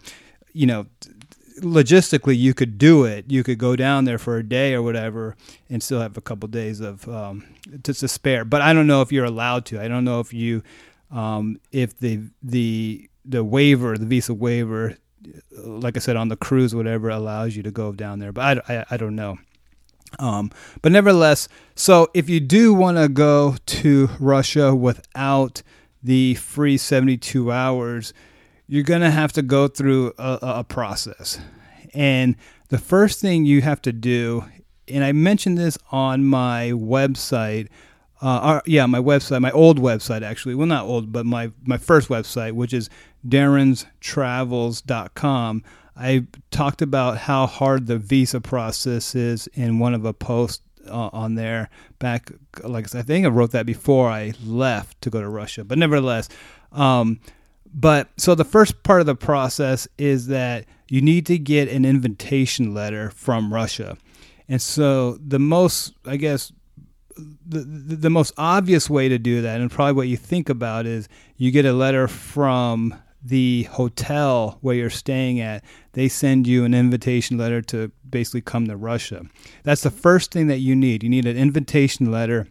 you 0.52 0.66
know, 0.66 0.86
logistically, 1.60 2.36
you 2.36 2.54
could 2.54 2.78
do 2.78 3.04
it. 3.04 3.26
You 3.28 3.42
could 3.42 3.58
go 3.58 3.76
down 3.76 4.04
there 4.04 4.18
for 4.18 4.36
a 4.36 4.42
day 4.42 4.74
or 4.74 4.82
whatever, 4.82 5.36
and 5.68 5.82
still 5.82 6.00
have 6.00 6.16
a 6.16 6.20
couple 6.20 6.48
days 6.48 6.80
of 6.80 7.08
um, 7.08 7.46
to, 7.82 7.94
to 7.94 8.08
spare. 8.08 8.44
But 8.44 8.62
I 8.62 8.72
don't 8.72 8.86
know 8.86 9.02
if 9.02 9.12
you're 9.12 9.24
allowed 9.24 9.64
to. 9.66 9.80
I 9.80 9.88
don't 9.88 10.04
know 10.04 10.20
if 10.20 10.32
you 10.32 10.62
um, 11.10 11.60
if 11.72 11.98
the 11.98 12.22
the 12.42 13.08
the 13.24 13.44
waiver, 13.44 13.96
the 13.96 14.06
visa 14.06 14.34
waiver, 14.34 14.96
like 15.56 15.96
I 15.96 16.00
said, 16.00 16.16
on 16.16 16.28
the 16.28 16.36
cruise, 16.36 16.74
whatever 16.74 17.10
allows 17.10 17.56
you 17.56 17.62
to 17.62 17.70
go 17.70 17.92
down 17.92 18.18
there. 18.18 18.32
But 18.32 18.68
I, 18.68 18.74
I, 18.74 18.84
I 18.92 18.96
don't 18.96 19.16
know. 19.16 19.38
Um, 20.18 20.50
but 20.80 20.92
nevertheless, 20.92 21.48
so 21.74 22.08
if 22.14 22.30
you 22.30 22.40
do 22.40 22.72
want 22.72 22.96
to 22.96 23.08
go 23.08 23.56
to 23.66 24.08
Russia 24.18 24.74
without 24.74 25.62
the 26.02 26.34
free 26.36 26.78
72 26.78 27.52
hours, 27.52 28.14
you're 28.68 28.84
going 28.84 29.00
to 29.00 29.10
have 29.10 29.32
to 29.32 29.42
go 29.42 29.66
through 29.66 30.12
a, 30.18 30.38
a 30.42 30.62
process. 30.64 31.40
And 31.94 32.36
the 32.68 32.78
first 32.78 33.20
thing 33.20 33.46
you 33.46 33.62
have 33.62 33.80
to 33.82 33.92
do, 33.92 34.44
and 34.86 35.02
I 35.02 35.10
mentioned 35.12 35.58
this 35.58 35.76
on 35.90 36.26
my 36.26 36.70
website, 36.74 37.68
uh, 38.20 38.40
or, 38.44 38.62
yeah, 38.66 38.84
my 38.86 38.98
website, 38.98 39.40
my 39.40 39.52
old 39.52 39.80
website 39.80 40.22
actually. 40.22 40.54
Well, 40.54 40.66
not 40.66 40.84
old, 40.84 41.10
but 41.12 41.24
my 41.24 41.50
my 41.64 41.78
first 41.78 42.08
website, 42.08 42.52
which 42.52 42.74
is 42.74 42.90
darrenstravels.com. 43.26 45.64
I 45.96 46.26
talked 46.50 46.82
about 46.82 47.18
how 47.18 47.46
hard 47.46 47.86
the 47.86 47.98
visa 47.98 48.40
process 48.40 49.14
is 49.14 49.46
in 49.54 49.78
one 49.78 49.94
of 49.94 50.04
a 50.04 50.12
post 50.12 50.62
uh, 50.88 51.10
on 51.12 51.36
there 51.36 51.70
back. 52.00 52.32
Like 52.62 52.92
I 52.94 53.02
think 53.02 53.24
I 53.24 53.28
wrote 53.28 53.52
that 53.52 53.66
before 53.66 54.10
I 54.10 54.32
left 54.44 55.00
to 55.02 55.10
go 55.10 55.20
to 55.20 55.28
Russia, 55.28 55.62
but 55.64 55.78
nevertheless. 55.78 56.28
Um, 56.72 57.20
but 57.72 58.08
so 58.16 58.34
the 58.34 58.44
first 58.44 58.82
part 58.82 59.00
of 59.00 59.06
the 59.06 59.14
process 59.14 59.88
is 59.98 60.26
that 60.28 60.66
you 60.88 61.00
need 61.00 61.26
to 61.26 61.38
get 61.38 61.68
an 61.68 61.84
invitation 61.84 62.74
letter 62.74 63.10
from 63.10 63.52
Russia. 63.52 63.96
And 64.48 64.60
so 64.60 65.18
the 65.24 65.38
most, 65.38 65.92
I 66.06 66.16
guess, 66.16 66.52
the, 67.16 67.60
the 67.60 68.10
most 68.10 68.32
obvious 68.38 68.88
way 68.88 69.08
to 69.08 69.18
do 69.18 69.42
that, 69.42 69.60
and 69.60 69.70
probably 69.70 69.92
what 69.92 70.08
you 70.08 70.16
think 70.16 70.48
about, 70.48 70.86
is 70.86 71.08
you 71.36 71.50
get 71.50 71.66
a 71.66 71.72
letter 71.72 72.08
from 72.08 72.94
the 73.22 73.64
hotel 73.64 74.58
where 74.60 74.76
you're 74.76 74.90
staying 74.90 75.40
at. 75.40 75.64
They 75.92 76.08
send 76.08 76.46
you 76.46 76.64
an 76.64 76.72
invitation 76.72 77.36
letter 77.36 77.60
to 77.62 77.90
basically 78.08 78.42
come 78.42 78.68
to 78.68 78.76
Russia. 78.76 79.24
That's 79.64 79.82
the 79.82 79.90
first 79.90 80.30
thing 80.30 80.46
that 80.46 80.58
you 80.58 80.76
need. 80.76 81.02
You 81.02 81.08
need 81.08 81.26
an 81.26 81.36
invitation 81.36 82.10
letter. 82.10 82.46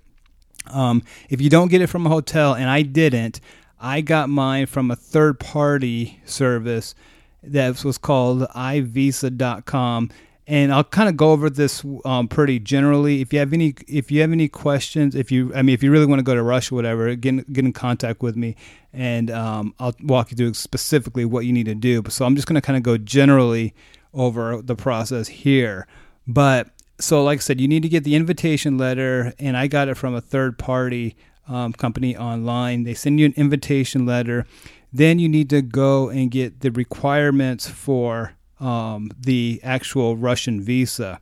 Um, 0.68 1.04
if 1.30 1.40
you 1.40 1.50
don't 1.50 1.70
get 1.70 1.82
it 1.82 1.88
from 1.88 2.06
a 2.06 2.10
hotel, 2.10 2.54
and 2.54 2.70
I 2.70 2.82
didn't, 2.82 3.40
I 3.80 4.02
got 4.02 4.30
mine 4.30 4.66
from 4.66 4.92
a 4.92 4.96
third 4.96 5.40
party 5.40 6.22
service 6.26 6.96
that 7.44 7.84
was 7.84 7.98
called 7.98 8.42
ivisa.com 8.56 10.10
and 10.48 10.74
I'll 10.74 10.86
kind 10.86 11.10
of 11.10 11.18
go 11.18 11.32
over 11.32 11.50
this 11.50 11.84
um, 12.06 12.30
pretty 12.30 12.60
generally. 12.60 13.20
If 13.20 13.34
you 13.34 13.40
have 13.40 13.52
any, 13.52 13.76
if 13.88 14.10
you 14.12 14.22
have 14.22 14.32
any 14.32 14.48
questions, 14.48 15.14
if 15.14 15.30
you, 15.30 15.54
I 15.54 15.62
mean, 15.62 15.74
if 15.74 15.84
you 15.84 15.92
really 15.92 16.06
want 16.06 16.20
to 16.20 16.24
go 16.24 16.34
to 16.36 16.42
Russia, 16.42 16.74
whatever, 16.74 17.14
get 17.16 17.52
get 17.52 17.66
in 17.66 17.74
contact 17.74 18.22
with 18.22 18.38
me, 18.38 18.56
and 18.94 19.30
um, 19.30 19.76
I'll 19.78 19.94
walk 20.02 20.32
you 20.32 20.38
through 20.38 20.54
specifically 20.54 21.26
what 21.26 21.46
you 21.46 21.52
need 21.52 21.66
to 21.66 21.76
do. 21.76 22.02
So 22.08 22.26
I'm 22.26 22.36
just 22.36 22.48
going 22.48 22.56
to 22.56 22.62
kind 22.62 22.78
of 22.78 22.84
go 22.84 22.98
generally 22.98 23.76
over 24.14 24.62
the 24.62 24.76
process 24.76 25.28
here. 25.28 25.86
But 26.26 26.70
so, 26.98 27.24
like 27.24 27.40
I 27.40 27.42
said, 27.42 27.60
you 27.60 27.68
need 27.68 27.84
to 27.84 27.90
get 27.90 28.06
the 28.06 28.16
invitation 28.16 28.78
letter, 28.78 29.34
and 29.40 29.58
I 29.58 29.68
got 29.68 29.90
it 29.90 29.96
from 29.96 30.16
a 30.16 30.22
third 30.22 30.58
party 30.58 31.18
um, 31.48 31.74
company 31.74 32.16
online. 32.16 32.84
They 32.84 32.94
send 32.94 33.20
you 33.20 33.26
an 33.26 33.34
invitation 33.36 34.06
letter. 34.06 34.46
Then 34.92 35.20
you 35.20 35.30
need 35.30 35.50
to 35.50 35.62
go 35.62 36.10
and 36.10 36.32
get 36.32 36.62
the 36.62 36.72
requirements 36.72 37.70
for 37.70 38.34
um, 38.60 39.12
the 39.20 39.60
actual 39.64 40.18
Russian 40.18 40.62
visa. 40.62 41.20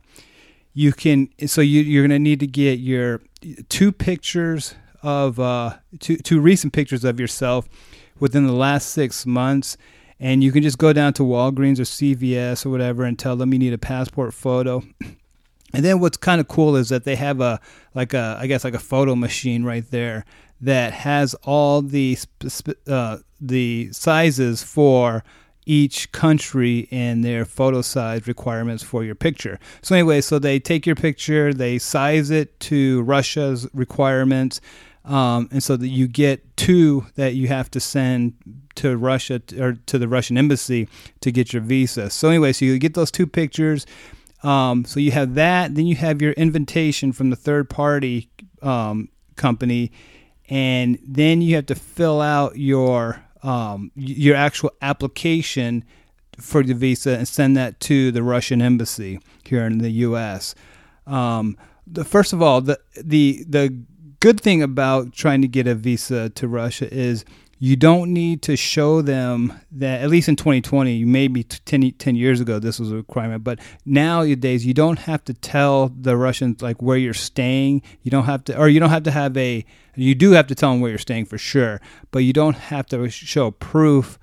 You 0.72 0.92
can 0.92 1.28
so 1.46 1.60
you, 1.60 1.80
you're 1.82 2.02
going 2.02 2.10
to 2.10 2.18
need 2.18 2.40
to 2.40 2.46
get 2.46 2.78
your 2.78 3.22
two 3.68 3.92
pictures 3.92 4.74
of 5.02 5.40
uh, 5.40 5.76
two 6.00 6.16
two 6.16 6.40
recent 6.40 6.72
pictures 6.72 7.04
of 7.04 7.18
yourself 7.18 7.68
within 8.18 8.46
the 8.46 8.52
last 8.52 8.90
six 8.90 9.26
months, 9.26 9.76
and 10.18 10.42
you 10.42 10.52
can 10.52 10.62
just 10.62 10.78
go 10.78 10.92
down 10.92 11.12
to 11.14 11.22
Walgreens 11.22 11.78
or 11.78 11.82
CVS 11.82 12.64
or 12.66 12.70
whatever 12.70 13.04
and 13.04 13.18
tell 13.18 13.36
them 13.36 13.52
you 13.52 13.58
need 13.58 13.72
a 13.72 13.78
passport 13.78 14.34
photo. 14.34 14.82
And 15.76 15.84
then 15.84 16.00
what's 16.00 16.16
kind 16.16 16.40
of 16.40 16.48
cool 16.48 16.74
is 16.74 16.88
that 16.88 17.04
they 17.04 17.16
have 17.16 17.42
a 17.42 17.60
like 17.94 18.14
a 18.14 18.38
I 18.40 18.46
guess 18.46 18.64
like 18.64 18.72
a 18.72 18.78
photo 18.78 19.14
machine 19.14 19.62
right 19.62 19.84
there 19.90 20.24
that 20.62 20.94
has 20.94 21.34
all 21.44 21.82
the 21.82 22.18
uh, 22.88 23.18
the 23.38 23.92
sizes 23.92 24.62
for 24.62 25.22
each 25.66 26.12
country 26.12 26.88
and 26.90 27.22
their 27.22 27.44
photo 27.44 27.82
size 27.82 28.26
requirements 28.26 28.82
for 28.82 29.04
your 29.04 29.14
picture. 29.16 29.58
So 29.82 29.94
anyway, 29.94 30.22
so 30.22 30.38
they 30.38 30.58
take 30.58 30.86
your 30.86 30.96
picture, 30.96 31.52
they 31.52 31.78
size 31.78 32.30
it 32.30 32.58
to 32.60 33.02
Russia's 33.02 33.68
requirements, 33.74 34.62
um, 35.04 35.48
and 35.52 35.62
so 35.62 35.76
that 35.76 35.88
you 35.88 36.08
get 36.08 36.56
two 36.56 37.04
that 37.16 37.34
you 37.34 37.48
have 37.48 37.70
to 37.72 37.80
send 37.80 38.34
to 38.76 38.96
Russia 38.96 39.42
or 39.58 39.74
to 39.86 39.98
the 39.98 40.08
Russian 40.08 40.38
embassy 40.38 40.88
to 41.20 41.30
get 41.30 41.52
your 41.52 41.60
visa. 41.60 42.08
So 42.08 42.28
anyway, 42.28 42.54
so 42.54 42.64
you 42.64 42.78
get 42.78 42.94
those 42.94 43.10
two 43.10 43.26
pictures. 43.26 43.84
Um, 44.46 44.84
so 44.84 45.00
you 45.00 45.10
have 45.10 45.34
that, 45.34 45.74
then 45.74 45.88
you 45.88 45.96
have 45.96 46.22
your 46.22 46.30
invitation 46.34 47.12
from 47.12 47.30
the 47.30 47.36
third 47.36 47.68
party 47.68 48.30
um, 48.62 49.08
company, 49.34 49.90
and 50.48 51.00
then 51.02 51.42
you 51.42 51.56
have 51.56 51.66
to 51.66 51.74
fill 51.74 52.20
out 52.20 52.56
your 52.56 53.24
um, 53.42 53.90
your 53.96 54.36
actual 54.36 54.70
application 54.80 55.84
for 56.38 56.62
the 56.62 56.74
visa 56.74 57.16
and 57.18 57.26
send 57.26 57.56
that 57.56 57.80
to 57.80 58.12
the 58.12 58.22
Russian 58.22 58.62
embassy 58.62 59.18
here 59.44 59.66
in 59.66 59.78
the 59.78 59.90
U.S. 59.90 60.54
Um, 61.08 61.56
the, 61.84 62.04
first 62.04 62.32
of 62.32 62.40
all, 62.40 62.60
the 62.60 62.78
the 62.94 63.44
the 63.48 63.76
good 64.20 64.40
thing 64.40 64.62
about 64.62 65.12
trying 65.12 65.42
to 65.42 65.48
get 65.48 65.66
a 65.66 65.74
visa 65.74 66.30
to 66.30 66.46
Russia 66.46 66.92
is 66.94 67.24
you 67.58 67.74
don't 67.74 68.12
need 68.12 68.42
to 68.42 68.56
show 68.56 69.00
them 69.00 69.52
that 69.72 70.02
at 70.02 70.10
least 70.10 70.28
in 70.28 70.36
2020 70.36 71.04
maybe 71.04 71.42
10, 71.42 71.92
10, 71.92 72.16
years 72.16 72.40
ago 72.40 72.58
this 72.58 72.78
was 72.78 72.92
a 72.92 72.96
requirement 72.96 73.42
but 73.42 73.58
nowadays 73.84 74.66
you 74.66 74.74
don't 74.74 74.98
have 75.00 75.24
to 75.24 75.32
tell 75.32 75.88
the 75.88 76.16
russians 76.16 76.62
like 76.62 76.80
where 76.82 76.96
you're 76.96 77.14
staying. 77.14 77.82
You 78.02 78.10
don't 78.10 78.24
have 78.24 78.44
to 78.44 78.58
or 78.58 78.68
you 78.68 78.80
don't 78.80 78.90
have 78.90 79.04
to 79.04 79.10
have 79.10 79.36
a 79.36 79.64
you 79.94 80.14
do 80.14 80.32
have 80.32 80.46
to 80.48 80.54
tell 80.54 80.70
them 80.72 80.80
where 80.80 80.90
you're 80.90 80.98
staying 80.98 81.26
for 81.26 81.38
sure 81.38 81.80
but 82.10 82.20
you 82.20 82.32
don't 82.32 82.56
have 82.56 82.86
to 82.86 83.08
show 83.08 83.50
proof 83.50 84.18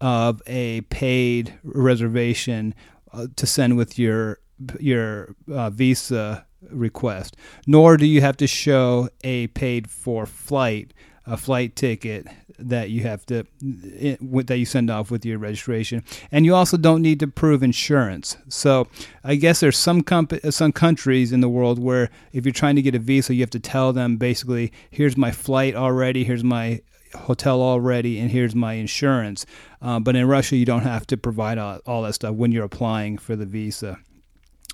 of 0.00 0.42
a 0.46 0.82
paid 0.82 1.54
reservation 1.62 2.74
uh, 3.12 3.26
to 3.36 3.46
send 3.46 3.76
with 3.76 3.98
your 3.98 4.38
your 4.80 5.34
uh, 5.52 5.70
visa 5.70 6.46
request 6.70 7.36
nor 7.66 7.96
do 7.96 8.06
you 8.06 8.20
have 8.20 8.36
to 8.36 8.46
show 8.46 9.08
a 9.22 9.46
paid 9.48 9.88
for 9.88 10.26
flight 10.26 10.92
a 11.26 11.36
flight 11.36 11.76
ticket 11.76 12.26
that 12.58 12.90
you 12.90 13.02
have 13.02 13.24
to 13.26 13.44
that 13.60 14.58
you 14.58 14.64
send 14.64 14.90
off 14.90 15.10
with 15.10 15.24
your 15.24 15.38
registration, 15.38 16.02
and 16.30 16.44
you 16.44 16.54
also 16.54 16.76
don't 16.76 17.02
need 17.02 17.20
to 17.20 17.26
prove 17.26 17.62
insurance. 17.62 18.36
So 18.48 18.88
I 19.24 19.36
guess 19.36 19.60
there's 19.60 19.78
some 19.78 20.02
comp- 20.02 20.40
some 20.50 20.72
countries 20.72 21.32
in 21.32 21.40
the 21.40 21.48
world 21.48 21.78
where 21.78 22.10
if 22.32 22.44
you're 22.44 22.52
trying 22.52 22.76
to 22.76 22.82
get 22.82 22.94
a 22.94 22.98
visa, 22.98 23.34
you 23.34 23.42
have 23.42 23.50
to 23.50 23.60
tell 23.60 23.92
them 23.92 24.16
basically, 24.16 24.72
here's 24.90 25.16
my 25.16 25.30
flight 25.30 25.74
already, 25.74 26.24
here's 26.24 26.44
my 26.44 26.80
hotel 27.14 27.62
already, 27.62 28.18
and 28.18 28.30
here's 28.30 28.54
my 28.54 28.74
insurance. 28.74 29.46
Uh, 29.80 30.00
but 30.00 30.16
in 30.16 30.26
Russia, 30.26 30.56
you 30.56 30.64
don't 30.64 30.82
have 30.82 31.06
to 31.06 31.16
provide 31.16 31.58
all, 31.58 31.80
all 31.86 32.02
that 32.02 32.14
stuff 32.14 32.34
when 32.34 32.52
you're 32.52 32.64
applying 32.64 33.18
for 33.18 33.36
the 33.36 33.46
visa. 33.46 33.98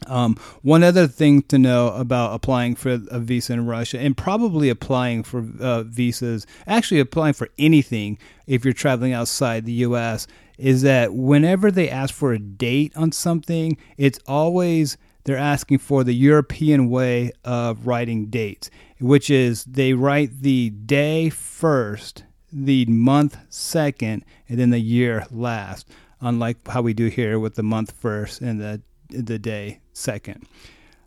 Um, 0.07 0.37
one 0.63 0.83
other 0.83 1.07
thing 1.07 1.43
to 1.43 1.59
know 1.59 1.89
about 1.89 2.35
applying 2.35 2.75
for 2.75 3.01
a 3.11 3.19
visa 3.19 3.53
in 3.53 3.67
Russia 3.67 3.99
and 3.99 4.17
probably 4.17 4.69
applying 4.69 5.23
for 5.23 5.45
uh, 5.61 5.83
visas, 5.83 6.47
actually 6.67 7.01
applying 7.01 7.35
for 7.35 7.49
anything 7.59 8.19
if 8.47 8.65
you're 8.65 8.75
traveling 8.75 9.13
outside 9.13 9.65
the 9.65 9.73
U.S., 9.73 10.27
is 10.59 10.83
that 10.83 11.15
whenever 11.15 11.71
they 11.71 11.89
ask 11.89 12.15
for 12.15 12.33
a 12.33 12.39
date 12.39 12.93
on 12.97 13.11
something, 13.11 13.77
it's 13.97 14.19
always 14.27 14.97
they're 15.25 15.37
asking 15.37 15.79
for 15.79 16.05
the 16.05 16.15
European 16.15 16.91
way 16.91 17.33
of 17.45 17.87
writing 17.87 18.27
dates, 18.27 18.71
which 19.01 19.31
is 19.31 19.65
they 19.65 19.93
write 19.93 20.43
the 20.43 20.71
day 20.71 21.31
first, 21.31 22.25
the 22.53 22.85
month 22.87 23.39
second, 23.49 24.25
and 24.49 24.59
then 24.59 24.71
the 24.71 24.81
year 24.81 25.27
last, 25.31 25.89
unlike 26.21 26.67
how 26.69 26.83
we 26.83 26.93
do 26.93 27.07
here 27.07 27.39
with 27.39 27.55
the 27.55 27.63
month 27.63 27.93
first 27.93 28.41
and 28.41 28.61
the 28.61 28.83
the 29.13 29.39
day 29.39 29.81
second. 29.93 30.47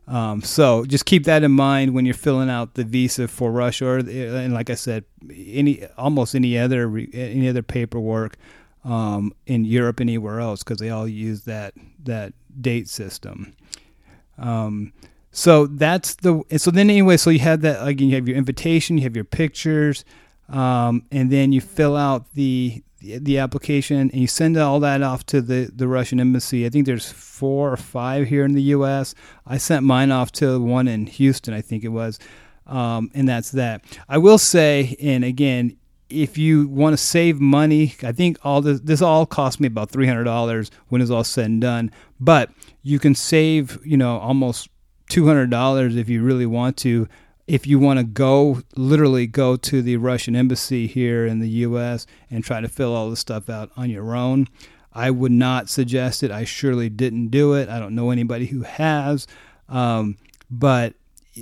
Um, 0.07 0.41
so 0.41 0.85
just 0.85 1.05
keep 1.05 1.23
that 1.25 1.43
in 1.43 1.51
mind 1.51 1.93
when 1.93 2.05
you're 2.05 2.13
filling 2.13 2.49
out 2.49 2.75
the 2.75 2.83
visa 2.83 3.27
for 3.27 3.51
Russia, 3.51 3.85
or 3.85 3.97
and 3.97 4.53
like 4.53 4.69
I 4.69 4.75
said, 4.75 5.03
any 5.29 5.85
almost 5.97 6.35
any 6.35 6.57
other 6.57 6.95
any 7.13 7.49
other 7.49 7.63
paperwork 7.63 8.37
um, 8.83 9.33
in 9.47 9.65
Europe, 9.65 9.99
anywhere 9.99 10.39
else, 10.39 10.63
because 10.63 10.77
they 10.77 10.91
all 10.91 11.07
use 11.07 11.45
that 11.45 11.73
that 12.03 12.33
date 12.61 12.87
system. 12.87 13.55
Um, 14.37 14.93
so 15.31 15.65
that's 15.65 16.15
the 16.15 16.43
so 16.57 16.69
then 16.71 16.89
anyway, 16.89 17.17
so 17.17 17.31
you 17.31 17.39
have 17.39 17.61
that 17.61 17.85
again. 17.85 18.09
You 18.09 18.15
have 18.15 18.27
your 18.27 18.37
invitation, 18.37 18.97
you 18.97 19.03
have 19.03 19.15
your 19.15 19.25
pictures, 19.25 20.05
um, 20.49 21.03
and 21.11 21.31
then 21.31 21.51
you 21.51 21.61
fill 21.61 21.95
out 21.95 22.33
the 22.33 22.83
the 23.01 23.37
application 23.37 23.97
and 23.97 24.15
you 24.15 24.27
send 24.27 24.57
all 24.57 24.79
that 24.79 25.03
off 25.03 25.25
to 25.27 25.39
the, 25.39 25.69
the 25.75 25.87
Russian 25.87 26.19
embassy. 26.19 26.65
I 26.65 26.69
think 26.69 26.87
there's 26.87 27.11
four 27.11 27.71
or 27.71 27.77
five 27.77 28.27
here 28.27 28.43
in 28.45 28.53
the 28.53 28.63
U.S. 28.63 29.13
I 29.45 29.57
sent 29.57 29.85
mine 29.85 30.11
off 30.11 30.31
to 30.33 30.59
one 30.59 30.87
in 30.87 31.05
Houston, 31.05 31.53
I 31.53 31.61
think 31.61 31.83
it 31.83 31.89
was, 31.89 32.19
um, 32.65 33.11
and 33.13 33.27
that's 33.29 33.51
that. 33.51 33.83
I 34.09 34.17
will 34.17 34.39
say, 34.39 34.95
and 34.99 35.23
again, 35.23 35.77
if 36.09 36.37
you 36.37 36.67
want 36.67 36.93
to 36.93 36.97
save 36.97 37.39
money, 37.39 37.95
I 38.03 38.11
think 38.11 38.37
all 38.43 38.61
this 38.61 38.79
this 38.79 39.01
all 39.01 39.25
cost 39.25 39.59
me 39.59 39.67
about 39.67 39.89
three 39.89 40.07
hundred 40.07 40.25
dollars 40.25 40.71
when 40.89 41.01
it's 41.01 41.11
all 41.11 41.23
said 41.23 41.45
and 41.45 41.61
done. 41.61 41.91
But 42.19 42.51
you 42.83 42.99
can 42.99 43.15
save, 43.15 43.79
you 43.85 43.97
know, 43.97 44.17
almost 44.19 44.69
two 45.09 45.25
hundred 45.25 45.49
dollars 45.49 45.95
if 45.95 46.07
you 46.09 46.23
really 46.23 46.45
want 46.45 46.77
to 46.77 47.07
if 47.47 47.67
you 47.67 47.77
want 47.77 47.99
to 47.99 48.03
go 48.03 48.61
literally 48.75 49.27
go 49.27 49.55
to 49.55 49.81
the 49.81 49.97
Russian 49.97 50.35
embassy 50.35 50.87
here 50.87 51.25
in 51.25 51.39
the 51.39 51.49
US 51.49 52.07
and 52.29 52.43
try 52.43 52.59
to 52.59 52.67
fill 52.67 52.95
all 52.95 53.09
this 53.09 53.19
stuff 53.19 53.49
out 53.49 53.71
on 53.77 53.89
your 53.89 54.15
own, 54.15 54.47
I 54.93 55.11
would 55.11 55.31
not 55.31 55.69
suggest 55.69 56.23
it. 56.23 56.31
I 56.31 56.45
surely 56.45 56.89
didn't 56.89 57.27
do 57.27 57.53
it. 57.53 57.69
I 57.69 57.79
don't 57.79 57.95
know 57.95 58.09
anybody 58.09 58.47
who 58.47 58.61
has, 58.63 59.27
um, 59.69 60.17
but 60.49 60.95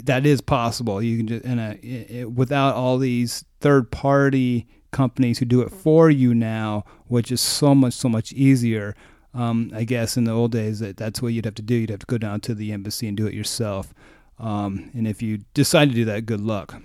that 0.03 0.25
is 0.25 0.41
possible. 0.41 1.01
You 1.01 1.17
can 1.17 1.27
just 1.27 1.45
it, 1.45 2.31
without 2.31 2.75
all 2.75 2.97
these 2.97 3.45
third 3.61 3.91
party 3.91 4.67
companies 4.91 5.39
who 5.39 5.45
do 5.45 5.61
it 5.61 5.69
for 5.69 6.09
you 6.09 6.33
now, 6.33 6.83
which 7.07 7.31
is 7.31 7.41
so 7.41 7.73
much 7.73 7.93
so 7.93 8.09
much 8.09 8.33
easier. 8.33 8.95
Um, 9.35 9.71
I 9.73 9.83
guess 9.83 10.15
in 10.15 10.25
the 10.25 10.31
old 10.31 10.51
days 10.51 10.79
that 10.79 10.97
that's 10.97 11.21
what 11.21 11.33
you'd 11.33 11.45
have 11.45 11.55
to 11.55 11.61
do. 11.61 11.75
You'd 11.75 11.89
have 11.89 11.99
to 11.99 12.05
go 12.05 12.17
down 12.17 12.41
to 12.41 12.53
the 12.53 12.71
embassy 12.71 13.07
and 13.07 13.17
do 13.17 13.25
it 13.25 13.33
yourself. 13.33 13.93
Um, 14.39 14.91
and 14.93 15.07
if 15.07 15.21
you 15.21 15.39
decide 15.53 15.89
to 15.89 15.95
do 15.95 16.05
that, 16.05 16.25
good 16.25 16.41
luck. 16.41 16.81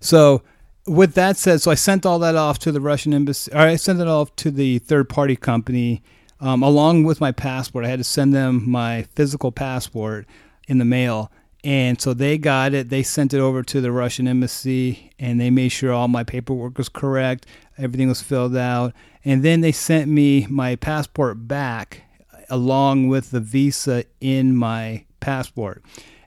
So, 0.00 0.42
with 0.86 1.14
that 1.14 1.36
said, 1.36 1.62
so 1.62 1.70
I 1.70 1.76
sent 1.76 2.04
all 2.04 2.18
that 2.18 2.36
off 2.36 2.58
to 2.60 2.72
the 2.72 2.80
Russian 2.80 3.14
embassy. 3.14 3.50
Or 3.52 3.58
I 3.58 3.76
sent 3.76 4.00
it 4.00 4.08
off 4.08 4.34
to 4.36 4.50
the 4.50 4.78
third 4.80 5.08
party 5.08 5.36
company 5.36 6.02
um, 6.40 6.62
along 6.62 7.04
with 7.04 7.20
my 7.20 7.32
passport. 7.32 7.84
I 7.84 7.88
had 7.88 8.00
to 8.00 8.04
send 8.04 8.34
them 8.34 8.68
my 8.68 9.06
physical 9.14 9.50
passport 9.50 10.26
in 10.68 10.78
the 10.78 10.84
mail. 10.84 11.30
And 11.64 11.98
so 11.98 12.12
they 12.12 12.36
got 12.36 12.74
it. 12.74 12.90
They 12.90 13.02
sent 13.02 13.32
it 13.32 13.40
over 13.40 13.62
to 13.62 13.80
the 13.80 13.90
Russian 13.90 14.28
embassy 14.28 15.10
and 15.18 15.40
they 15.40 15.48
made 15.48 15.70
sure 15.70 15.92
all 15.92 16.08
my 16.08 16.22
paperwork 16.22 16.76
was 16.76 16.90
correct. 16.90 17.46
Everything 17.78 18.08
was 18.08 18.20
filled 18.20 18.54
out. 18.54 18.92
And 19.24 19.42
then 19.42 19.62
they 19.62 19.72
sent 19.72 20.10
me 20.10 20.46
my 20.50 20.76
passport 20.76 21.48
back 21.48 22.02
along 22.50 23.08
with 23.08 23.30
the 23.30 23.40
visa 23.40 24.04
in 24.20 24.54
my 24.54 25.06
passport. 25.20 25.82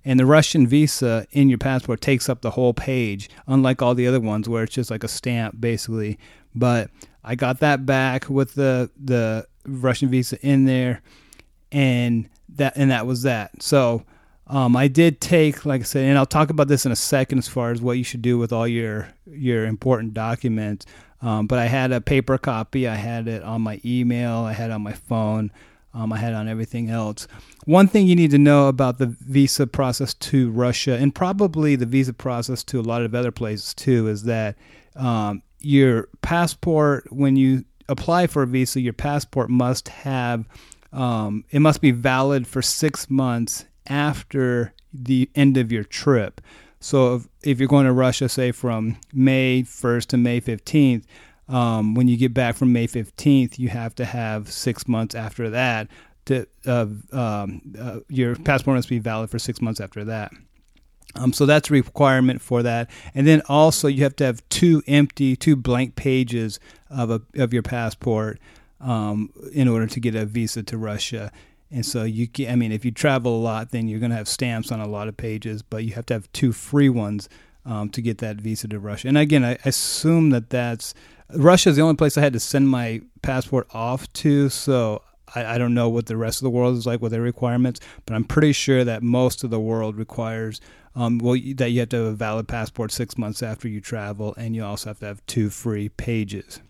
And 0.07 0.17
the 0.17 0.25
Russian 0.25 0.65
visa 0.65 1.27
in 1.31 1.49
your 1.49 1.57
passport 1.57 1.99
takes 1.99 2.29
up 2.29 2.41
the 2.41 2.51
whole 2.51 2.73
page, 2.73 3.29
unlike 3.45 3.81
all 3.81 3.93
the 3.93 4.07
other 4.07 4.21
ones 4.21 4.47
where 4.47 4.63
it's 4.63 4.73
just 4.73 4.89
like 4.89 5.03
a 5.03 5.07
stamp 5.09 5.59
basically. 5.59 6.17
But 6.55 6.89
I 7.25 7.35
got 7.35 7.59
that 7.59 7.85
back 7.85 8.29
with 8.29 8.53
the 8.53 8.89
the 8.97 9.45
Russian 9.65 10.07
visa 10.07 10.39
in 10.39 10.63
there, 10.63 11.01
and 11.73 12.29
that 12.55 12.77
and 12.77 12.89
that 12.89 13.05
was 13.05 13.23
that. 13.23 13.61
So 13.61 14.05
um, 14.47 14.77
I 14.77 14.87
did 14.87 15.19
take, 15.19 15.65
like 15.65 15.81
I 15.81 15.83
said, 15.83 16.05
and 16.05 16.17
I'll 16.17 16.25
talk 16.25 16.49
about 16.49 16.69
this 16.69 16.85
in 16.85 16.93
a 16.93 16.95
second 16.95 17.39
as 17.39 17.49
far 17.49 17.71
as 17.71 17.81
what 17.81 17.97
you 17.97 18.05
should 18.05 18.21
do 18.21 18.37
with 18.37 18.53
all 18.53 18.65
your 18.65 19.09
your 19.25 19.65
important 19.65 20.13
documents. 20.13 20.85
Um, 21.21 21.47
but 21.47 21.59
I 21.59 21.65
had 21.65 21.91
a 21.91 21.99
paper 21.99 22.37
copy. 22.37 22.87
I 22.87 22.95
had 22.95 23.27
it 23.27 23.43
on 23.43 23.61
my 23.61 23.81
email. 23.83 24.37
I 24.37 24.53
had 24.53 24.69
it 24.69 24.73
on 24.73 24.83
my 24.83 24.93
phone. 24.93 25.51
Um, 25.93 26.13
I 26.13 26.17
had 26.17 26.33
on 26.33 26.47
everything 26.47 26.89
else. 26.89 27.27
One 27.65 27.87
thing 27.87 28.07
you 28.07 28.15
need 28.15 28.31
to 28.31 28.37
know 28.37 28.67
about 28.67 28.99
the 28.99 29.07
visa 29.07 29.65
process 29.65 30.13
to 30.13 30.51
Russia, 30.51 30.95
and 30.95 31.13
probably 31.13 31.75
the 31.75 31.85
visa 31.85 32.13
process 32.13 32.63
to 32.65 32.79
a 32.79 32.83
lot 32.83 33.01
of 33.01 33.15
other 33.15 33.31
places 33.31 33.73
too, 33.73 34.07
is 34.07 34.23
that 34.23 34.55
um, 34.95 35.41
your 35.59 36.09
passport, 36.21 37.11
when 37.11 37.35
you 37.35 37.65
apply 37.89 38.27
for 38.27 38.43
a 38.43 38.47
visa, 38.47 38.79
your 38.79 38.93
passport 38.93 39.49
must 39.49 39.87
have 39.89 40.45
um, 40.93 41.43
it 41.51 41.59
must 41.59 41.81
be 41.81 41.91
valid 41.91 42.47
for 42.47 42.61
six 42.61 43.09
months 43.09 43.65
after 43.87 44.73
the 44.93 45.29
end 45.35 45.57
of 45.57 45.71
your 45.71 45.83
trip. 45.83 46.41
So 46.79 47.15
if, 47.15 47.27
if 47.43 47.59
you're 47.59 47.67
going 47.67 47.85
to 47.85 47.93
Russia, 47.93 48.29
say 48.29 48.51
from 48.51 48.97
May 49.13 49.63
1st 49.63 50.07
to 50.07 50.17
May 50.17 50.41
15th, 50.41 51.03
um, 51.49 51.95
when 51.95 52.07
you 52.07 52.17
get 52.17 52.33
back 52.33 52.55
from 52.55 52.73
May 52.73 52.87
15th, 52.87 53.57
you 53.57 53.69
have 53.69 53.95
to 53.95 54.05
have 54.05 54.51
six 54.51 54.87
months 54.87 55.15
after 55.15 55.49
that. 55.51 55.87
To, 56.25 56.45
uh, 56.65 56.87
um, 57.13 57.61
uh, 57.79 57.99
your 58.09 58.35
passport 58.35 58.75
must 58.75 58.89
be 58.89 58.99
valid 58.99 59.29
for 59.29 59.39
six 59.39 59.61
months 59.61 59.79
after 59.79 60.03
that. 60.05 60.31
Um, 61.15 61.33
so 61.33 61.45
that's 61.45 61.69
a 61.69 61.73
requirement 61.73 62.41
for 62.41 62.63
that. 62.63 62.89
And 63.15 63.25
then 63.25 63.41
also 63.47 63.87
you 63.87 64.03
have 64.03 64.15
to 64.17 64.25
have 64.25 64.47
two 64.49 64.83
empty, 64.87 65.35
two 65.35 65.55
blank 65.55 65.95
pages 65.95 66.59
of 66.89 67.09
a, 67.09 67.21
of 67.35 67.53
your 67.53 67.63
passport 67.63 68.39
um, 68.81 69.31
in 69.53 69.67
order 69.67 69.87
to 69.87 69.99
get 69.99 70.15
a 70.15 70.25
visa 70.25 70.63
to 70.63 70.77
Russia. 70.77 71.31
And 71.71 71.85
so 71.85 72.03
you 72.03 72.27
can, 72.27 72.51
I 72.51 72.55
mean, 72.55 72.71
if 72.71 72.85
you 72.85 72.91
travel 72.91 73.35
a 73.35 73.41
lot, 73.41 73.71
then 73.71 73.87
you're 73.87 73.99
going 73.99 74.11
to 74.11 74.17
have 74.17 74.27
stamps 74.27 74.71
on 74.71 74.79
a 74.79 74.87
lot 74.87 75.07
of 75.07 75.17
pages, 75.17 75.61
but 75.61 75.83
you 75.83 75.93
have 75.93 76.05
to 76.07 76.13
have 76.13 76.31
two 76.33 76.51
free 76.51 76.89
ones 76.89 77.27
um, 77.65 77.89
to 77.89 78.01
get 78.01 78.19
that 78.19 78.37
visa 78.37 78.67
to 78.69 78.79
Russia. 78.79 79.07
And 79.07 79.17
again, 79.17 79.43
I 79.43 79.57
assume 79.65 80.29
that 80.29 80.49
that's 80.49 80.93
Russia 81.35 81.69
is 81.69 81.75
the 81.75 81.81
only 81.81 81.95
place 81.95 82.17
I 82.17 82.21
had 82.21 82.33
to 82.33 82.39
send 82.39 82.69
my 82.69 83.01
passport 83.21 83.67
off 83.73 84.11
to, 84.13 84.49
so 84.49 85.01
I, 85.35 85.55
I, 85.55 85.57
don't 85.57 85.73
know 85.73 85.89
what 85.89 86.05
the 86.05 86.15
rest 86.15 86.39
of 86.39 86.43
the 86.43 86.49
world 86.49 86.77
is 86.77 86.85
like 86.85 87.01
with 87.01 87.11
their 87.11 87.21
requirements, 87.21 87.81
but 88.05 88.15
I'm 88.15 88.23
pretty 88.23 88.53
sure 88.53 88.85
that 88.85 89.03
most 89.03 89.43
of 89.43 89.49
the 89.49 89.59
world 89.59 89.97
requires 89.97 90.61
um, 90.95 91.19
well 91.19 91.37
that 91.55 91.71
you 91.71 91.81
have 91.81 91.89
to 91.89 91.97
have 91.97 92.05
a 92.05 92.13
valid 92.13 92.47
passport 92.47 92.91
six 92.91 93.17
months 93.17 93.43
after 93.43 93.67
you 93.67 93.81
travel, 93.81 94.33
and 94.37 94.55
you 94.55 94.63
also 94.63 94.89
have 94.89 94.99
to 94.99 95.05
have 95.05 95.25
two 95.25 95.49
free 95.49 95.89
pages. 95.89 96.61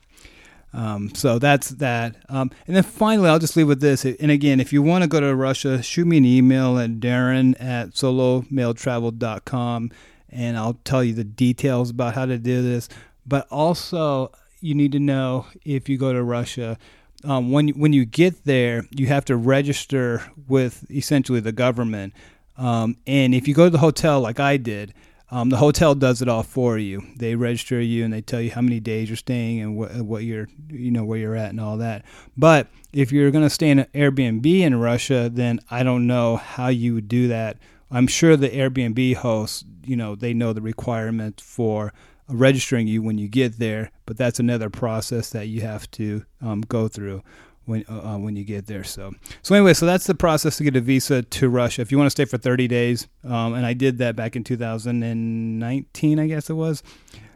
Um, 0.74 1.14
so 1.16 1.40
that's 1.40 1.70
that. 1.70 2.18
Um, 2.28 2.52
and 2.68 2.76
then 2.76 2.84
finally, 2.84 3.30
I'll 3.30 3.40
just 3.40 3.56
leave 3.56 3.68
with 3.68 3.80
this. 3.80 4.04
And 4.06 4.32
again, 4.32 4.60
if 4.60 4.74
you 4.74 4.82
want 4.82 5.04
to 5.04 5.08
go 5.08 5.22
to 5.22 5.34
Russia, 5.34 5.82
shoot 5.82 6.06
me 6.06 6.18
an 6.18 6.26
email 6.26 6.78
at 6.78 7.00
darren 7.00 7.56
at 7.60 7.92
solomaletravel.com 7.92 9.92
and 10.30 10.58
I'll 10.58 10.78
tell 10.84 11.04
you 11.04 11.14
the 11.14 11.24
details 11.24 11.90
about 11.90 12.16
how 12.16 12.26
to 12.26 12.38
do 12.38 12.62
this. 12.62 12.90
But 13.26 13.48
also, 13.50 14.32
you 14.68 14.76
need 14.76 14.92
to 14.92 15.00
know 15.00 15.46
if 15.64 15.88
you 15.88 15.98
go 15.98 16.12
to 16.12 16.22
Russia. 16.22 16.78
Um, 17.24 17.52
when 17.52 17.70
when 17.70 17.94
you 17.94 18.06
get 18.06 18.44
there, 18.44 18.84
you 18.92 19.08
have 19.08 19.26
to 19.26 19.38
register 19.38 20.24
with 20.48 20.86
essentially 20.92 21.40
the 21.40 21.52
government. 21.52 22.14
Um, 22.58 22.98
and 23.08 23.34
if 23.34 23.48
you 23.48 23.54
go 23.54 23.66
to 23.66 23.70
the 23.70 23.78
hotel 23.78 24.20
like 24.20 24.40
I 24.40 24.58
did, 24.58 24.94
um, 25.32 25.50
the 25.50 25.58
hotel 25.58 25.96
does 25.96 26.22
it 26.22 26.28
all 26.28 26.44
for 26.44 26.78
you. 26.78 27.04
They 27.16 27.36
register 27.36 27.80
you 27.82 28.04
and 28.04 28.14
they 28.14 28.22
tell 28.22 28.42
you 28.42 28.52
how 28.52 28.62
many 28.62 28.80
days 28.80 29.10
you're 29.10 29.18
staying 29.18 29.62
and 29.62 29.78
what 29.78 29.92
what 30.02 30.24
you're 30.24 30.48
you 30.70 30.92
know 30.92 31.06
where 31.06 31.18
you're 31.18 31.36
at 31.36 31.50
and 31.50 31.62
all 31.62 31.78
that. 31.78 32.04
But 32.36 32.68
if 32.94 33.12
you're 33.12 33.32
going 33.32 33.46
to 33.46 33.50
stay 33.50 33.70
in 33.70 33.80
an 33.80 33.88
Airbnb 33.96 34.46
in 34.46 34.80
Russia, 34.80 35.30
then 35.32 35.60
I 35.72 35.84
don't 35.84 36.08
know 36.08 36.36
how 36.36 36.68
you 36.68 36.94
would 36.94 37.08
do 37.08 37.30
that. 37.30 37.58
I'm 37.90 38.08
sure 38.08 38.36
the 38.36 38.50
Airbnb 38.50 39.16
hosts, 39.16 39.64
you 39.86 39.96
know, 39.96 40.16
they 40.16 40.34
know 40.34 40.52
the 40.52 40.62
requirement 40.62 41.40
for 41.40 41.94
registering 42.30 42.88
you 42.88 43.02
when 43.02 43.18
you 43.18 43.28
get 43.28 43.60
there, 43.60 43.92
but 44.06 44.18
that's 44.18 44.40
another 44.40 44.70
process 44.70 45.30
that 45.32 45.48
you 45.48 45.62
have 45.62 45.90
to 45.92 46.26
um, 46.42 46.62
go 46.62 46.88
through 46.88 47.24
when 47.68 47.86
uh, 47.90 48.14
uh, 48.14 48.18
when 48.18 48.36
you 48.36 48.44
get 48.44 48.66
there. 48.68 48.84
So 48.84 49.14
so 49.42 49.56
anyway, 49.56 49.74
so 49.74 49.86
that's 49.86 50.08
the 50.08 50.16
process 50.16 50.58
to 50.58 50.64
get 50.64 50.76
a 50.76 50.82
visa 50.82 51.22
to 51.22 51.50
Russia. 51.50 51.82
If 51.82 51.92
you 51.92 51.98
want 51.98 52.08
to 52.08 52.12
stay 52.12 52.26
for 52.26 52.38
30 52.38 52.68
days, 52.68 53.08
um, 53.24 53.54
and 53.54 53.66
I 53.66 53.74
did 53.74 54.00
that 54.00 54.16
back 54.16 54.36
in 54.36 54.44
2019, 54.44 56.20
I 56.20 56.28
guess 56.28 56.50
it 56.50 56.54
was, 56.54 56.82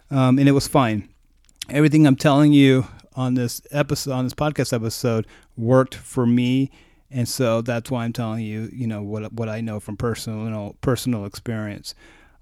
um, 0.09 0.39
and 0.39 0.47
it 0.47 0.53
was 0.53 0.67
fine. 0.67 1.07
Everything 1.69 2.07
I'm 2.07 2.15
telling 2.15 2.53
you 2.53 2.87
on 3.15 3.35
this 3.35 3.61
episode, 3.71 4.11
on 4.11 4.23
this 4.23 4.33
podcast 4.33 4.73
episode, 4.73 5.27
worked 5.57 5.95
for 5.95 6.25
me, 6.25 6.71
and 7.09 7.27
so 7.27 7.61
that's 7.61 7.91
why 7.91 8.05
I'm 8.05 8.13
telling 8.13 8.43
you, 8.43 8.69
you 8.73 8.87
know, 8.87 9.03
what 9.03 9.31
what 9.33 9.49
I 9.49 9.61
know 9.61 9.79
from 9.79 9.97
personal 9.97 10.75
personal 10.81 11.25
experience. 11.25 11.93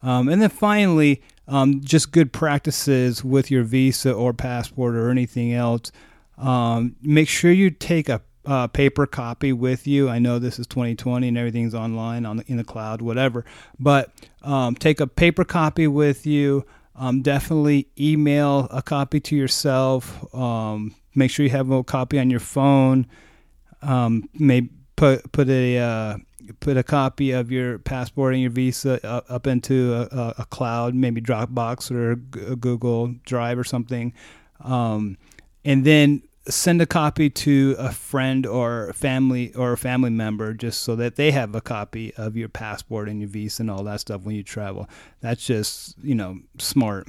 Um, 0.01 0.29
and 0.29 0.41
then 0.41 0.49
finally, 0.49 1.21
um, 1.47 1.81
just 1.81 2.12
good 2.12 2.31
practices 2.31 3.23
with 3.23 3.49
your 3.51 3.63
visa 3.63 4.13
or 4.13 4.33
passport 4.33 4.95
or 4.95 5.09
anything 5.09 5.53
else. 5.53 5.91
Um, 6.38 6.95
make 7.01 7.27
sure 7.27 7.51
you 7.51 7.69
take 7.69 8.07
a, 8.07 8.21
a, 8.45 8.69
paper 8.69 9.05
copy 9.05 9.51
with 9.51 9.85
you. 9.88 10.07
I 10.07 10.19
know 10.19 10.39
this 10.39 10.57
is 10.57 10.67
2020 10.67 11.27
and 11.27 11.38
everything's 11.38 11.75
online 11.75 12.25
on 12.25 12.38
the, 12.38 12.43
in 12.47 12.57
the 12.57 12.63
cloud, 12.63 13.01
whatever. 13.01 13.43
But 13.77 14.12
um, 14.41 14.75
take 14.75 15.01
a 15.01 15.07
paper 15.07 15.43
copy 15.43 15.88
with 15.88 16.25
you. 16.25 16.65
Um, 16.95 17.21
definitely 17.21 17.88
email 17.99 18.67
a 18.71 18.81
copy 18.81 19.19
to 19.21 19.35
yourself. 19.35 20.33
Um, 20.33 20.95
make 21.15 21.31
sure 21.31 21.43
you 21.43 21.51
have 21.51 21.71
a 21.71 21.83
copy 21.83 22.19
on 22.19 22.29
your 22.29 22.39
phone. 22.39 23.07
Maybe 24.33 24.69
put 24.99 25.31
put 25.31 25.49
a 25.49 25.77
uh, 25.77 26.17
put 26.59 26.77
a 26.77 26.83
copy 26.83 27.31
of 27.31 27.51
your 27.51 27.79
passport 27.79 28.33
and 28.33 28.41
your 28.41 28.51
visa 28.51 28.99
up, 29.07 29.47
into 29.47 29.93
a, 29.93 30.33
a, 30.39 30.45
cloud, 30.45 30.93
maybe 30.95 31.21
Dropbox 31.21 31.91
or 31.91 32.15
Google 32.15 33.15
Drive 33.25 33.57
or 33.57 33.63
something, 33.63 34.13
um, 34.62 35.17
and 35.63 35.85
then 35.85 36.23
send 36.47 36.81
a 36.81 36.85
copy 36.85 37.29
to 37.29 37.75
a 37.77 37.91
friend 37.91 38.45
or 38.45 38.91
family 38.93 39.53
or 39.53 39.73
a 39.73 39.77
family 39.77 40.09
member 40.09 40.53
just 40.53 40.81
so 40.81 40.95
that 40.95 41.15
they 41.15 41.31
have 41.31 41.53
a 41.53 41.62
copy 41.62 42.13
of 42.15 42.35
your 42.35 42.49
passport 42.49 43.07
and 43.07 43.21
your 43.21 43.29
visa 43.29 43.62
and 43.62 43.69
all 43.69 43.83
that 43.83 43.99
stuff 43.99 44.21
when 44.23 44.35
you 44.35 44.43
travel. 44.43 44.89
That's 45.21 45.45
just 45.45 45.95
you 46.03 46.15
know 46.15 46.39
smart. 46.57 47.07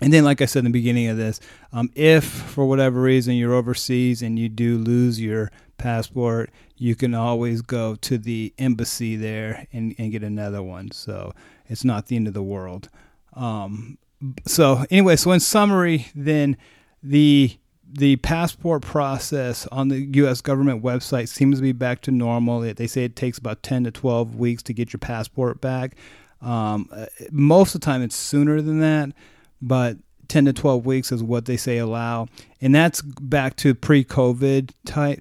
And 0.00 0.12
then, 0.12 0.24
like 0.24 0.40
I 0.40 0.46
said 0.46 0.60
in 0.60 0.64
the 0.66 0.70
beginning 0.70 1.08
of 1.08 1.16
this, 1.16 1.40
um, 1.72 1.90
if 1.94 2.24
for 2.24 2.66
whatever 2.66 3.00
reason 3.00 3.34
you're 3.34 3.54
overseas 3.54 4.22
and 4.22 4.38
you 4.38 4.48
do 4.48 4.78
lose 4.78 5.20
your 5.20 5.50
passport, 5.76 6.50
you 6.76 6.94
can 6.94 7.14
always 7.14 7.62
go 7.62 7.96
to 7.96 8.18
the 8.18 8.52
embassy 8.58 9.16
there 9.16 9.66
and, 9.72 9.94
and 9.98 10.12
get 10.12 10.22
another 10.22 10.62
one. 10.62 10.90
So 10.92 11.32
it's 11.66 11.84
not 11.84 12.06
the 12.06 12.16
end 12.16 12.28
of 12.28 12.34
the 12.34 12.42
world. 12.42 12.88
Um, 13.34 13.98
so 14.46 14.84
anyway, 14.90 15.16
so 15.16 15.32
in 15.32 15.40
summary, 15.40 16.08
then 16.14 16.56
the 17.02 17.56
the 17.90 18.16
passport 18.16 18.82
process 18.82 19.66
on 19.68 19.88
the 19.88 20.00
U.S. 20.16 20.42
government 20.42 20.82
website 20.82 21.28
seems 21.28 21.56
to 21.56 21.62
be 21.62 21.72
back 21.72 22.02
to 22.02 22.10
normal. 22.10 22.60
They 22.60 22.86
say 22.86 23.04
it 23.04 23.16
takes 23.16 23.38
about 23.38 23.62
10 23.62 23.84
to 23.84 23.90
12 23.90 24.34
weeks 24.34 24.62
to 24.64 24.74
get 24.74 24.92
your 24.92 24.98
passport 24.98 25.62
back. 25.62 25.96
Um, 26.42 26.90
uh, 26.92 27.06
most 27.30 27.74
of 27.74 27.80
the 27.80 27.86
time, 27.86 28.02
it's 28.02 28.14
sooner 28.14 28.60
than 28.60 28.80
that 28.80 29.14
but 29.60 29.96
10 30.28 30.44
to 30.46 30.52
12 30.52 30.86
weeks 30.86 31.10
is 31.10 31.22
what 31.22 31.46
they 31.46 31.56
say 31.56 31.78
allow. 31.78 32.28
And 32.60 32.74
that's 32.74 33.02
back 33.02 33.56
to 33.56 33.74
pre 33.74 34.04
COVID 34.04 34.72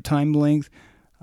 time 0.04 0.34
length. 0.34 0.70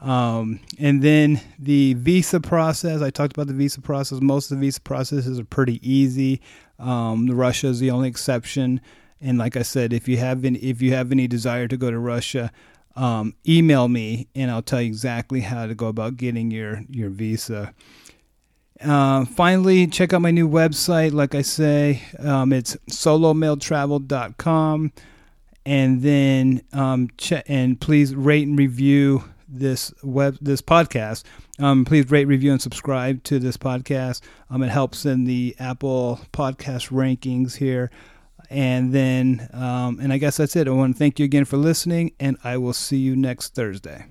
Um, 0.01 0.61
and 0.79 1.03
then 1.03 1.41
the 1.59 1.95
visa 1.95 2.41
process, 2.41 3.01
I 3.01 3.11
talked 3.11 3.33
about 3.33 3.47
the 3.47 3.55
visa 3.55 3.81
process. 3.81 4.21
Most 4.21 4.51
of 4.51 4.59
the 4.59 4.67
visa 4.67 4.81
processes 4.81 5.39
are 5.39 5.45
pretty 5.45 5.81
easy. 5.89 6.41
Um, 6.79 7.27
Russia 7.27 7.69
is 7.69 7.81
the 7.81 7.91
only 7.91 8.09
exception. 8.09 8.81
And 9.21 9.39
like 9.39 9.57
I 9.57 9.63
said, 9.63 9.93
if 9.93 10.09
you 10.09 10.19
have 10.19 10.45
any, 10.45 10.59
if 10.59 10.83
you 10.83 10.93
have 10.93 11.13
any 11.13 11.27
desire 11.27 11.69
to 11.69 11.77
go 11.77 11.91
to 11.91 11.99
Russia, 11.99 12.53
um, 12.97 13.35
email 13.49 13.89
me 13.89 14.29
and 14.35 14.51
I'll 14.51 14.63
tell 14.63 14.81
you 14.81 14.87
exactly 14.87 15.41
how 15.41 15.67
to 15.67 15.75
go 15.75 15.87
about 15.87 16.17
getting 16.17 16.51
your 16.51 16.83
your 16.91 17.11
visa. 17.11 17.73
Uh, 18.81 19.25
finally, 19.25 19.87
check 19.87 20.13
out 20.13 20.23
my 20.23 20.31
new 20.31 20.49
website. 20.49 21.13
Like 21.13 21.35
I 21.35 21.43
say, 21.43 22.03
um, 22.19 22.53
it's 22.53 22.77
solomaletravel.com. 22.91 24.93
And 25.67 26.03
then 26.03 26.63
um, 26.73 27.09
and 27.47 27.81
please 27.81 28.15
rate 28.15 28.47
and 28.47 28.59
review 28.59 29.25
this 29.49 29.95
web 30.03 30.37
this 30.41 30.61
podcast. 30.61 31.25
Um, 31.59 31.85
please 31.85 32.11
rate, 32.11 32.27
review, 32.27 32.53
and 32.53 32.61
subscribe 32.61 33.23
to 33.25 33.39
this 33.39 33.57
podcast. 33.57 34.21
Um, 34.51 34.63
it 34.63 34.71
helps 34.71 35.07
in 35.07 35.25
the 35.25 35.57
Apple 35.59 36.21
podcast 36.33 36.91
rankings 36.91 37.57
here. 37.57 37.91
And 38.51 38.93
then, 38.93 39.49
um, 39.53 39.99
and 40.01 40.13
I 40.13 40.19
guess 40.19 40.37
that's 40.37 40.55
it. 40.55 40.69
I 40.69 40.71
want 40.71 40.95
to 40.95 40.99
thank 40.99 41.19
you 41.19 41.25
again 41.25 41.47
for 41.47 41.57
listening, 41.57 42.13
and 42.21 42.37
I 42.45 42.59
will 42.59 42.75
see 42.75 42.99
you 42.99 43.17
next 43.17 43.55
Thursday. 43.55 44.05